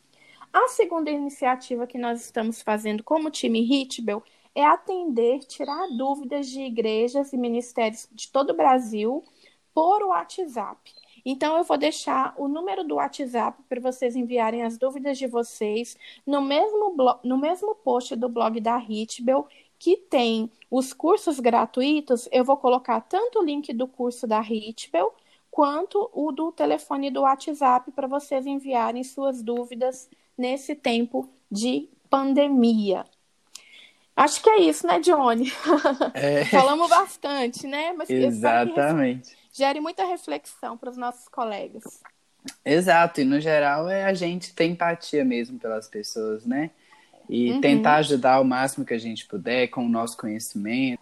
A 0.54 0.68
segunda 0.70 1.12
iniciativa 1.12 1.88
que 1.88 1.98
nós 1.98 2.22
estamos 2.22 2.62
fazendo 2.62 3.04
como 3.04 3.30
time 3.30 3.60
Hitbel 3.62 4.24
é 4.56 4.66
atender, 4.66 5.40
tirar 5.40 5.88
dúvidas 5.96 6.50
de 6.50 6.62
igrejas 6.62 7.32
e 7.32 7.38
ministérios 7.38 8.08
de 8.12 8.32
todo 8.32 8.50
o 8.52 8.56
Brasil 8.56 9.24
por 9.74 10.04
WhatsApp. 10.04 10.92
Então, 11.24 11.58
eu 11.58 11.64
vou 11.64 11.78
deixar 11.78 12.34
o 12.38 12.48
número 12.48 12.84
do 12.84 12.96
WhatsApp 12.96 13.62
para 13.70 13.82
vocês 13.82 14.16
enviarem 14.16 14.64
as 14.64 14.78
dúvidas 14.78 15.18
de 15.18 15.28
vocês 15.28 15.98
no 16.26 16.42
mesmo, 16.42 16.96
no 17.24 17.38
mesmo 17.38 17.76
post 17.76 18.16
do 18.16 18.30
blog 18.30 18.60
da 18.60 18.80
Hitbel, 18.80 19.48
que 19.78 19.98
tem 19.98 20.50
os 20.72 20.94
cursos 20.94 21.40
gratuitos. 21.40 22.28
Eu 22.32 22.44
vou 22.44 22.58
colocar 22.58 23.02
tanto 23.02 23.40
o 23.40 23.44
link 23.44 23.72
do 23.74 23.88
curso 23.88 24.26
da 24.26 24.42
Hitbel 24.42 25.14
quanto 25.52 26.10
o 26.14 26.32
do 26.32 26.52
telefone 26.52 27.12
do 27.12 27.22
WhatsApp 27.22 27.92
para 27.92 28.08
vocês 28.08 28.46
enviarem 28.46 29.04
suas 29.04 29.44
dúvidas 29.44 30.10
nesse 30.38 30.76
tempo 30.76 31.30
de 31.52 31.90
pandemia. 32.10 33.06
Acho 34.16 34.42
que 34.42 34.50
é 34.50 34.62
isso, 34.62 34.88
né, 34.88 35.00
Johnny? 35.00 35.52
É... 36.14 36.46
Falamos 36.52 36.90
bastante, 36.90 37.68
né? 37.68 37.94
Mas 37.94 38.10
Exatamente 38.10 39.38
gere 39.58 39.80
muita 39.80 40.06
reflexão 40.06 40.78
para 40.78 40.92
os 40.92 40.98
nossos 40.98 41.28
colegas. 41.28 41.84
Exato, 42.64 43.22
e 43.22 43.26
no 43.26 43.42
geral 43.42 43.90
é 43.90 44.04
a 44.04 44.14
gente 44.14 44.54
ter 44.54 44.66
empatia 44.66 45.26
mesmo 45.26 45.58
pelas 45.58 45.88
pessoas, 45.88 46.46
né? 46.46 46.70
E 47.28 47.52
uhum. 47.52 47.60
tentar 47.60 47.96
ajudar 47.96 48.40
o 48.40 48.46
máximo 48.46 48.86
que 48.86 48.94
a 48.94 49.00
gente 49.00 49.26
puder 49.26 49.68
com 49.68 49.86
o 49.86 49.90
nosso 49.90 50.16
conhecimento. 50.16 51.02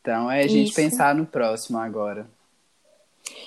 Então 0.00 0.30
é 0.30 0.40
a 0.40 0.48
gente 0.48 0.68
Isso. 0.68 0.74
pensar 0.74 1.14
no 1.14 1.24
próximo 1.24 1.78
agora. 1.78 2.28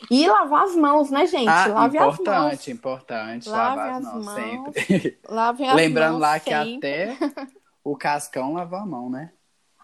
E 0.09 0.27
lavar 0.27 0.63
as 0.63 0.75
mãos, 0.75 1.09
né, 1.11 1.25
gente? 1.25 1.49
Ah, 1.49 1.67
Lave 1.67 1.97
importante, 1.97 2.27
as 2.27 2.27
mãos. 2.27 2.67
importante. 2.67 3.49
Lave 3.49 3.77
lavar 3.77 3.93
as 3.95 4.03
mãos, 4.03 4.25
mãos 4.25 4.35
sempre. 4.35 5.19
Lave 5.27 5.65
as 5.65 5.75
Lembrando 5.75 6.11
mãos 6.13 6.21
lá 6.21 6.39
sempre. 6.39 6.49
que 6.49 6.53
até 6.53 7.17
o 7.83 7.95
cascão 7.95 8.53
lava 8.53 8.79
a 8.79 8.85
mão, 8.85 9.09
né? 9.09 9.31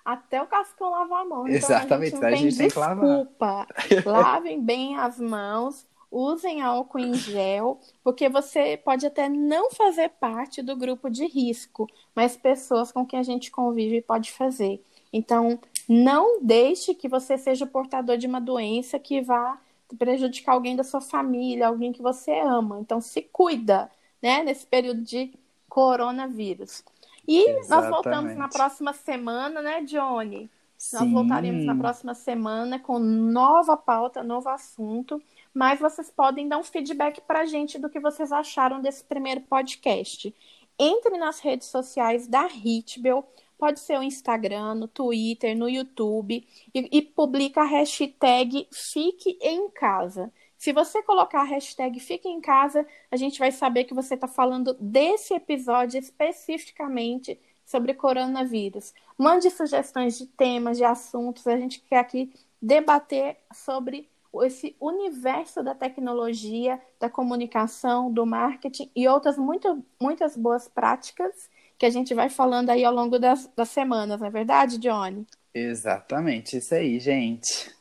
até 0.03 0.41
o 0.41 0.47
cascão 0.47 0.89
lavar 0.89 1.21
a 1.21 1.25
mão. 1.25 1.47
Então, 1.47 1.55
Exatamente, 1.55 2.15
a 2.15 2.17
gente, 2.17 2.25
a 2.25 2.35
gente 2.35 2.57
tem 2.57 2.67
desculpa. 2.67 3.67
Lavem 4.05 4.61
bem 4.61 4.97
as 4.97 5.19
mãos, 5.19 5.87
usem 6.09 6.61
álcool 6.61 6.99
em 6.99 7.13
gel, 7.13 7.79
porque 8.03 8.27
você 8.27 8.77
pode 8.77 9.05
até 9.05 9.29
não 9.29 9.71
fazer 9.71 10.09
parte 10.09 10.61
do 10.61 10.75
grupo 10.75 11.09
de 11.09 11.25
risco, 11.25 11.87
mas 12.15 12.35
pessoas 12.35 12.91
com 12.91 13.05
quem 13.05 13.19
a 13.19 13.23
gente 13.23 13.51
convive 13.51 14.01
pode 14.01 14.31
fazer. 14.31 14.83
Então, 15.13 15.59
não 15.87 16.41
deixe 16.41 16.93
que 16.95 17.07
você 17.07 17.37
seja 17.37 17.65
portador 17.65 18.17
de 18.17 18.27
uma 18.27 18.41
doença 18.41 18.97
que 18.97 19.21
vá 19.21 19.59
prejudicar 19.95 20.53
alguém 20.53 20.75
da 20.75 20.83
sua 20.83 21.01
família, 21.01 21.67
alguém 21.67 21.91
que 21.91 22.01
você 22.01 22.31
ama. 22.39 22.79
Então, 22.79 22.99
se 23.01 23.21
cuida, 23.21 23.89
né, 24.21 24.43
nesse 24.43 24.65
período 24.65 25.01
de 25.01 25.33
coronavírus. 25.69 26.83
E 27.27 27.39
Exatamente. 27.39 27.69
nós 27.69 27.89
voltamos 27.89 28.35
na 28.35 28.47
próxima 28.47 28.93
semana, 28.93 29.61
né, 29.61 29.81
Johnny? 29.81 30.49
Sim. 30.77 30.97
Nós 30.97 31.11
voltaremos 31.11 31.63
na 31.63 31.75
próxima 31.75 32.15
semana 32.15 32.79
com 32.79 32.97
nova 32.97 33.77
pauta, 33.77 34.23
novo 34.23 34.49
assunto. 34.49 35.21
Mas 35.53 35.79
vocês 35.79 36.09
podem 36.09 36.47
dar 36.47 36.57
um 36.57 36.63
feedback 36.63 37.21
para 37.21 37.41
a 37.41 37.45
gente 37.45 37.77
do 37.77 37.89
que 37.89 37.99
vocês 37.99 38.31
acharam 38.31 38.81
desse 38.81 39.03
primeiro 39.03 39.41
podcast. 39.41 40.33
Entre 40.79 41.17
nas 41.17 41.39
redes 41.39 41.67
sociais 41.67 42.27
da 42.27 42.47
Hitbel, 42.47 43.23
pode 43.61 43.79
ser 43.79 43.99
o 43.99 44.01
Instagram, 44.01 44.73
no 44.73 44.87
Twitter, 44.87 45.55
no 45.55 45.69
YouTube, 45.69 46.43
e, 46.73 46.97
e 46.97 46.99
publica 46.99 47.61
a 47.61 47.65
hashtag 47.65 48.67
Fique 48.73 49.37
em 49.39 49.69
Casa. 49.69 50.33
Se 50.57 50.73
você 50.73 51.03
colocar 51.03 51.41
a 51.41 51.43
hashtag 51.43 51.99
Fique 51.99 52.27
em 52.27 52.41
Casa, 52.41 52.83
a 53.11 53.15
gente 53.15 53.37
vai 53.37 53.51
saber 53.51 53.83
que 53.83 53.93
você 53.93 54.15
está 54.15 54.27
falando 54.27 54.75
desse 54.79 55.35
episódio 55.35 55.99
especificamente 55.99 57.39
sobre 57.63 57.93
coronavírus. 57.93 58.95
Mande 59.15 59.51
sugestões 59.51 60.17
de 60.17 60.25
temas, 60.25 60.77
de 60.77 60.83
assuntos. 60.83 61.45
A 61.45 61.55
gente 61.55 61.81
quer 61.81 61.99
aqui 61.99 62.33
debater 62.59 63.37
sobre 63.53 64.09
esse 64.43 64.75
universo 64.79 65.61
da 65.61 65.75
tecnologia, 65.75 66.81
da 66.99 67.11
comunicação, 67.11 68.11
do 68.11 68.25
marketing 68.25 68.89
e 68.95 69.07
outras 69.07 69.37
muito, 69.37 69.85
muitas 70.01 70.35
boas 70.35 70.67
práticas 70.67 71.47
que 71.81 71.85
a 71.87 71.89
gente 71.89 72.13
vai 72.13 72.29
falando 72.29 72.69
aí 72.69 72.85
ao 72.85 72.93
longo 72.93 73.17
das, 73.17 73.49
das 73.55 73.69
semanas, 73.69 74.19
não 74.19 74.27
é 74.27 74.29
verdade, 74.29 74.77
Johnny? 74.77 75.25
Exatamente, 75.51 76.57
isso 76.57 76.75
aí, 76.75 76.99
gente. 76.99 77.75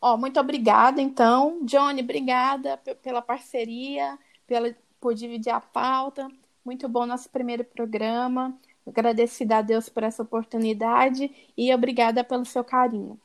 Ó, 0.00 0.16
muito 0.16 0.40
obrigada, 0.40 0.98
então. 0.98 1.62
Johnny, 1.66 2.00
obrigada 2.00 2.78
pela 2.78 3.20
parceria, 3.20 4.18
pela, 4.46 4.74
por 4.98 5.12
dividir 5.14 5.52
a 5.52 5.60
pauta. 5.60 6.26
Muito 6.64 6.88
bom 6.88 7.04
nosso 7.04 7.28
primeiro 7.28 7.62
programa. 7.62 8.58
Agradecida 8.86 9.58
a 9.58 9.62
Deus 9.62 9.90
por 9.90 10.02
essa 10.02 10.22
oportunidade 10.22 11.30
e 11.54 11.74
obrigada 11.74 12.24
pelo 12.24 12.46
seu 12.46 12.64
carinho. 12.64 13.20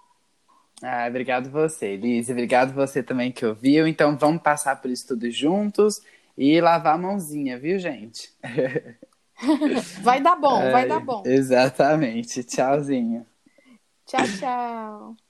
Ah, 0.83 1.07
obrigado 1.07 1.49
você, 1.49 1.93
Elise. 1.93 2.33
Obrigado 2.33 2.73
você 2.73 3.01
também 3.01 3.31
que 3.31 3.45
ouviu. 3.45 3.87
Então 3.87 4.17
vamos 4.17 4.41
passar 4.41 4.81
por 4.81 4.91
isso 4.91 5.07
tudo 5.07 5.31
juntos 5.31 6.01
e 6.37 6.59
lavar 6.59 6.95
a 6.95 6.97
mãozinha, 6.97 7.57
viu, 7.57 7.79
gente? 7.79 8.29
vai 10.01 10.21
dar 10.21 10.35
bom, 10.35 10.69
vai 10.69 10.87
dar 10.87 10.97
é, 10.97 10.99
bom. 10.99 11.23
Exatamente. 11.25 12.43
Tchauzinho. 12.43 13.25
Tchau, 14.05 14.27
tchau. 14.39 15.26